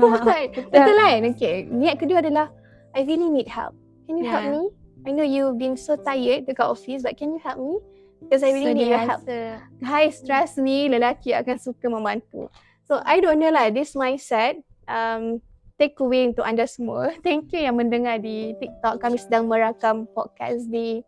Betul 0.70 0.94
kan? 0.94 1.22
Okay. 1.32 1.56
Niat 1.66 1.96
kedua 1.98 2.20
adalah 2.20 2.48
I 2.92 3.08
really 3.08 3.32
need 3.32 3.48
help. 3.48 3.74
Can 4.06 4.20
you 4.20 4.28
help 4.28 4.44
Yeah. 4.44 4.54
me? 4.54 4.62
I 5.08 5.16
know 5.16 5.24
you've 5.24 5.56
been 5.56 5.80
so 5.80 5.96
tired 5.96 6.44
dekat 6.44 6.68
office 6.68 7.02
but 7.02 7.16
can 7.16 7.32
you 7.32 7.40
help 7.40 7.56
me? 7.56 7.80
Because 8.20 8.44
I 8.44 8.52
really 8.52 8.76
So, 8.76 8.78
need 8.78 8.90
your 8.92 9.00
help. 9.00 9.24
rasa 9.24 9.64
high 9.80 10.12
stress 10.12 10.60
ni 10.60 10.92
lelaki 10.92 11.32
akan 11.32 11.56
suka 11.56 11.88
membantu. 11.88 12.52
So 12.84 13.00
I 13.08 13.24
don't 13.24 13.40
know 13.40 13.48
lah 13.48 13.72
this 13.72 13.96
mindset 13.96 14.60
um, 14.86 15.40
take 15.80 15.96
away 15.98 16.28
untuk 16.28 16.44
anda 16.44 16.68
semua. 16.68 17.16
Thank 17.26 17.56
you 17.56 17.64
yang 17.64 17.80
mendengar 17.80 18.20
di 18.20 18.52
TikTok. 18.60 19.00
Kami 19.00 19.16
sedang 19.16 19.48
merakam 19.48 20.04
podcast 20.12 20.68
di 20.68 21.00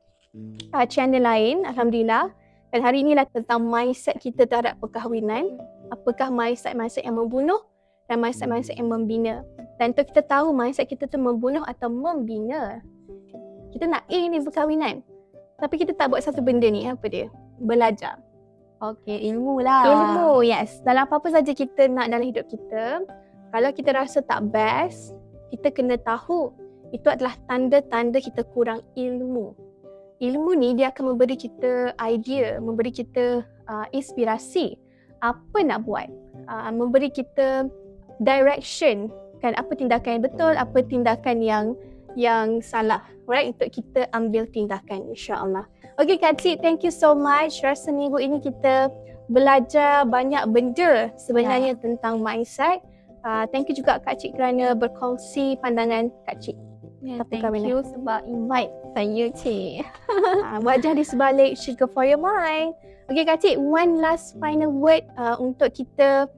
uh, 0.72 0.88
channel 0.88 1.20
lain. 1.20 1.68
Alhamdulillah. 1.68 2.32
Dan 2.72 2.80
hari 2.80 3.04
inilah 3.04 3.28
tentang 3.28 3.68
mindset 3.68 4.16
kita 4.16 4.48
terhadap 4.48 4.80
perkahwinan. 4.80 5.60
Apakah 5.92 6.32
mindset-mindset 6.32 7.04
yang 7.04 7.20
membunuh 7.20 7.60
dan 8.12 8.20
mindset-mindset 8.20 8.76
yang 8.76 8.92
membina. 8.92 9.40
Dan 9.80 9.96
untuk 9.96 10.12
kita 10.12 10.28
tahu 10.28 10.52
mindset 10.52 10.92
kita 10.92 11.08
tu 11.08 11.16
membunuh 11.16 11.64
atau 11.64 11.88
membina. 11.88 12.84
Kita 13.72 13.88
nak 13.88 14.04
A 14.12 14.20
ni 14.28 14.44
perkahwinan. 14.44 15.00
Tapi 15.64 15.80
kita 15.80 15.96
tak 15.96 16.12
buat 16.12 16.20
satu 16.20 16.44
benda 16.44 16.68
ni. 16.68 16.84
Apa 16.92 17.08
dia? 17.08 17.32
Belajar. 17.64 18.20
okey 18.84 19.32
ilmu 19.32 19.64
lah. 19.64 19.88
Ilmu, 19.88 20.44
yes. 20.44 20.84
Dalam 20.84 21.08
apa-apa 21.08 21.32
saja 21.32 21.56
kita 21.56 21.88
nak 21.88 22.12
dalam 22.12 22.28
hidup 22.28 22.52
kita, 22.52 23.08
kalau 23.56 23.70
kita 23.72 23.96
rasa 23.96 24.20
tak 24.20 24.52
best, 24.52 25.16
kita 25.56 25.72
kena 25.72 25.96
tahu 26.02 26.52
itu 26.92 27.08
adalah 27.08 27.40
tanda-tanda 27.48 28.20
kita 28.20 28.44
kurang 28.52 28.84
ilmu. 29.00 29.56
Ilmu 30.20 30.52
ni 30.60 30.76
dia 30.76 30.92
akan 30.92 31.16
memberi 31.16 31.40
kita 31.40 31.96
idea, 32.04 32.60
memberi 32.60 32.92
kita 32.92 33.46
uh, 33.72 33.88
inspirasi 33.96 34.76
apa 35.22 35.62
nak 35.62 35.86
buat, 35.86 36.10
uh, 36.50 36.74
memberi 36.74 37.14
kita 37.14 37.70
direction 38.22 39.10
kan 39.42 39.58
apa 39.58 39.74
tindakan 39.74 40.22
yang 40.22 40.24
betul, 40.24 40.54
apa 40.54 40.78
tindakan 40.86 41.38
yang 41.42 41.66
yang 42.14 42.62
salah, 42.62 43.02
right? 43.26 43.50
Untuk 43.50 43.74
kita 43.74 44.06
ambil 44.14 44.46
tindakan 44.54 45.10
insya-Allah. 45.12 45.66
Okay 45.98 46.22
Kak 46.22 46.40
Cik, 46.40 46.62
thank 46.62 46.86
you 46.86 46.94
so 46.94 47.18
much. 47.18 47.60
Rasa 47.66 47.90
minggu 47.90 48.22
ini 48.22 48.38
kita 48.38 48.94
belajar 49.32 50.06
banyak 50.06 50.44
benda 50.52 51.10
sebenarnya 51.18 51.80
tentang 51.80 52.20
mindset. 52.22 52.84
Uh, 53.22 53.46
thank 53.50 53.70
you 53.70 53.76
juga 53.76 54.02
Kak 54.02 54.22
Cik 54.22 54.38
kerana 54.38 54.78
berkongsi 54.78 55.58
pandangan 55.62 56.14
Kak 56.28 56.42
Cik. 56.42 56.58
Yeah, 57.02 57.26
thank 57.34 57.42
kahwin 57.42 57.66
you 57.66 57.82
sebab 57.82 58.30
invite 58.30 58.70
saya 58.94 59.34
cik. 59.34 59.82
uh, 60.46 60.62
wajah 60.62 60.94
di 60.94 61.02
sebalik 61.02 61.58
Sugar 61.58 61.90
for 61.90 62.06
your 62.06 62.22
mind. 62.22 62.78
Okay 63.10 63.26
Kak 63.26 63.42
Cik, 63.42 63.58
one 63.58 63.98
last 63.98 64.38
final 64.38 64.70
word 64.70 65.02
uh, 65.18 65.34
untuk 65.42 65.74
kita 65.74 66.30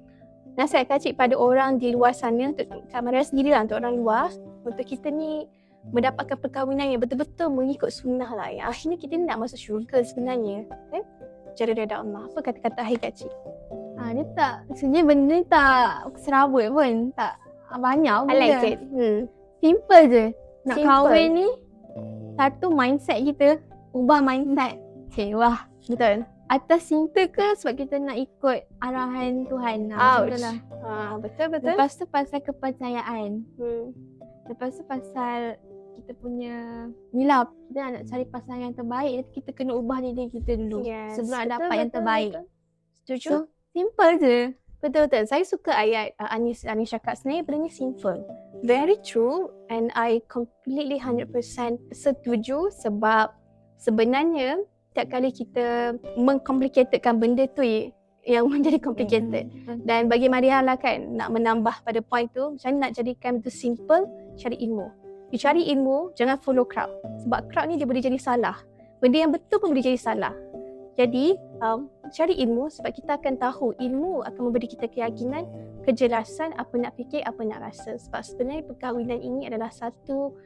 nasihat 0.55 0.85
Kak 0.89 1.01
Cik 1.01 1.17
pada 1.17 1.33
orang 1.37 1.81
di 1.81 1.93
luar 1.93 2.13
sana, 2.13 2.53
untuk 2.53 2.69
Kak 2.89 3.01
Maria 3.01 3.25
sendirilah 3.25 3.65
untuk 3.65 3.77
orang 3.81 3.95
luar, 3.97 4.27
untuk 4.63 4.85
kita 4.85 5.09
ni 5.09 5.45
mendapatkan 5.91 6.39
perkahwinan 6.39 6.95
yang 6.95 7.01
betul-betul 7.03 7.51
mengikut 7.51 7.91
sunnah 7.91 8.31
lah. 8.31 8.47
Yang 8.47 8.67
akhirnya 8.71 8.97
kita 9.01 9.13
ni 9.19 9.23
nak 9.27 9.39
masuk 9.43 9.59
syurga 9.59 9.99
sebenarnya. 9.99 10.63
Kan? 10.93 11.03
Cara 11.53 11.71
redha 11.75 11.95
Allah. 11.99 12.23
Apa 12.31 12.39
kata-kata 12.39 12.79
akhir 12.81 12.97
Kak 13.03 13.13
Cik? 13.19 13.33
Ha, 13.99 14.01
dia 14.15 14.25
tak, 14.33 14.55
sebenarnya 14.73 15.03
benda 15.05 15.33
ni 15.37 15.45
tak 15.45 16.09
serabut 16.23 16.67
pun. 16.71 17.11
Tak 17.13 17.35
banyak 17.73 18.17
pun 18.25 18.31
I 18.31 18.35
like 18.37 18.63
it. 18.63 18.79
Hmm. 18.89 19.19
Simple 19.59 20.01
je. 20.07 20.25
Nak 20.63 20.77
Simple. 20.79 20.87
kahwin 20.87 21.27
ni, 21.35 21.47
satu 22.39 22.65
mindset 22.71 23.19
kita, 23.21 23.49
ubah 23.91 24.19
mindset. 24.23 24.79
Cik, 25.13 25.35
wah. 25.35 25.67
Betul. 25.83 26.23
Atas 26.53 26.85
cinta 26.85 27.25
ke 27.25 27.57
sebab 27.57 27.73
kita 27.75 27.97
nak 27.97 28.13
ikut 28.13 28.69
arahan 28.77 29.49
Tuhan. 29.49 29.89
Ha, 29.89 29.97
Ouch. 29.97 30.29
betul 30.29 30.39
lah. 30.39 30.55
Ah, 30.79 31.11
betul 31.17 31.47
betul. 31.49 31.73
Lepas 31.73 31.97
tu 31.97 32.05
pasal 32.05 32.39
kepercayaan. 32.39 33.41
hmm. 33.57 33.84
Lepas 34.45 34.78
tu 34.78 34.86
pasal 34.86 35.57
kita 35.95 36.11
punya 36.15 36.55
ni 37.09 37.23
lah 37.23 37.47
kita 37.69 37.80
nak 37.80 38.05
cari 38.05 38.25
pasangan 38.28 38.61
yang 38.61 38.75
terbaik 38.75 39.23
kita 39.32 39.49
kena 39.49 39.71
ubah 39.71 39.97
diri 39.97 40.28
kita 40.28 40.53
dulu 40.53 40.84
Yes. 40.84 41.15
sebelum 41.15 41.39
Betul, 41.39 41.53
dapat 41.53 41.73
yang 41.73 41.89
betul, 41.89 41.97
terbaik. 41.97 42.32
betul. 42.34 42.45
Setuju? 42.99 43.30
So 43.30 43.38
simple 43.71 44.11
je. 44.19 44.38
betul 44.78 45.01
betul. 45.07 45.23
Saya 45.23 45.43
suka 45.47 45.71
ayat 45.73 46.05
uh, 46.19 46.30
Anis 46.30 46.67
Anis 46.67 46.91
cakap 46.91 47.15
sebenarnya 47.15 47.43
benda 47.47 47.59
ni 47.61 47.71
simple. 47.71 48.19
Very 48.61 48.99
true 49.01 49.47
and 49.67 49.89
I 49.95 50.21
completely 50.28 50.99
100% 50.99 51.34
setuju 51.89 52.67
sebab 52.75 53.32
sebenarnya 53.80 54.59
setiap 54.93 55.09
kali 55.09 55.33
kita 55.33 55.97
mengcomplicatedkan 56.21 57.17
benda 57.17 57.49
tu 57.49 57.65
yang 58.29 58.45
menjadi 58.53 58.77
complicated. 58.77 59.49
Hmm. 59.65 59.81
Dan 59.81 60.05
bagi 60.05 60.29
Maria 60.29 60.61
lah 60.61 60.77
kan 60.77 61.17
nak 61.17 61.33
menambah 61.33 61.81
pada 61.81 61.97
point 62.05 62.29
tu, 62.29 62.53
macam 62.53 62.77
mana 62.77 62.79
nak 62.87 62.91
jadikan 63.01 63.41
itu 63.41 63.49
simple, 63.49 64.05
cari 64.37 64.53
ilmu. 64.61 64.85
You 65.33 65.41
cari 65.41 65.65
ilmu, 65.65 66.13
jangan 66.13 66.37
follow 66.45 66.61
crowd. 66.61 66.93
Sebab 67.25 67.49
crowd 67.49 67.73
ni 67.73 67.81
dia 67.81 67.89
boleh 67.89 68.05
jadi 68.05 68.21
salah. 68.21 68.61
Benda 69.01 69.17
yang 69.17 69.33
betul 69.33 69.57
pun 69.57 69.73
boleh 69.73 69.81
jadi 69.81 69.97
salah. 69.97 70.29
Jadi, 70.93 71.33
um, 71.57 71.89
cari 72.13 72.37
ilmu 72.37 72.69
sebab 72.69 72.93
kita 72.93 73.17
akan 73.17 73.41
tahu 73.41 73.73
ilmu 73.81 74.21
akan 74.29 74.41
memberi 74.45 74.69
kita 74.69 74.85
keyakinan, 74.85 75.49
kejelasan 75.89 76.53
apa 76.53 76.77
nak 76.77 76.93
fikir, 76.93 77.25
apa 77.25 77.41
nak 77.41 77.65
rasa. 77.65 77.97
Sebab 77.97 78.21
sebenarnya 78.21 78.61
perkahwinan 78.69 79.17
ini 79.25 79.49
adalah 79.49 79.73
satu 79.73 80.37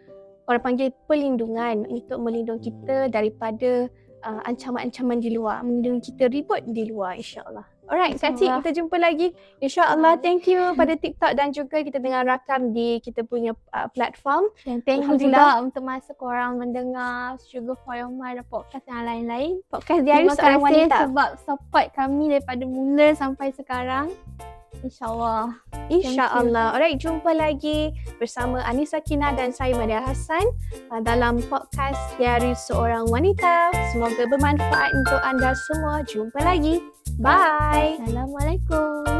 orang 0.47 0.63
panggil 0.63 0.95
perlindungan 1.03 1.83
untuk 1.91 2.23
melindungi 2.23 2.71
kita 2.71 3.11
daripada 3.11 3.91
uh, 4.23 4.41
ancaman-ancaman 4.45 5.17
di 5.21 5.35
luar, 5.35 5.61
melindungi 5.61 6.13
kita 6.13 6.31
ribut 6.31 6.61
di 6.65 6.89
luar 6.89 7.17
insya-Allah. 7.17 7.65
Alright, 7.87 8.19
Cik, 8.19 8.35
InsyaAllah. 8.35 8.59
kita 8.59 8.71
jumpa 8.83 8.95
lagi. 8.99 9.31
InsyaAllah, 9.63 10.19
thank 10.19 10.43
you 10.43 10.59
pada 10.75 10.99
TikTok 10.99 11.31
dan 11.39 11.55
juga 11.55 11.79
kita 11.79 12.03
dengar 12.03 12.27
rakam 12.27 12.75
di 12.75 12.99
kita 12.99 13.23
punya 13.23 13.55
uh, 13.71 13.87
platform. 13.95 14.51
Dan 14.67 14.83
thank 14.83 15.07
you 15.07 15.15
juga 15.15 15.63
untuk 15.63 15.87
masa 15.87 16.11
korang 16.11 16.59
mendengar 16.59 17.39
Sugar 17.39 17.79
for 17.87 17.95
Your 17.95 18.11
Mind 18.11 18.43
dan 18.43 18.47
podcast 18.51 18.83
yang 18.91 19.07
lain-lain. 19.07 19.63
Podcast 19.71 20.03
Diari 20.03 20.27
Terima 20.27 20.35
Seorang 20.35 20.59
kasih 20.59 20.75
Wanita. 20.83 20.97
sebab 21.07 21.29
support 21.47 21.87
kami 21.95 22.23
daripada 22.35 22.63
mula 22.67 23.07
sampai 23.15 23.47
sekarang. 23.55 24.11
InsyaAllah. 24.83 25.57
InsyaAllah. 25.89 26.77
Alright, 26.77 26.99
jumpa 27.01 27.33
lagi 27.33 27.95
bersama 28.21 28.61
Anissa 28.65 29.01
Kina 29.01 29.33
dan 29.33 29.49
saya 29.49 29.73
Maria 29.73 30.03
Hassan 30.03 30.43
uh, 30.93 31.01
dalam 31.01 31.41
podcast 31.49 31.97
Diari 32.21 32.53
Seorang 32.53 33.09
Wanita. 33.09 33.73
Semoga 33.93 34.29
bermanfaat 34.29 34.93
untuk 34.93 35.19
anda 35.25 35.57
semua. 35.69 36.05
Jumpa 36.05 36.39
lagi. 36.43 36.83
Bye. 37.17 37.97
Assalamualaikum. 38.03 39.16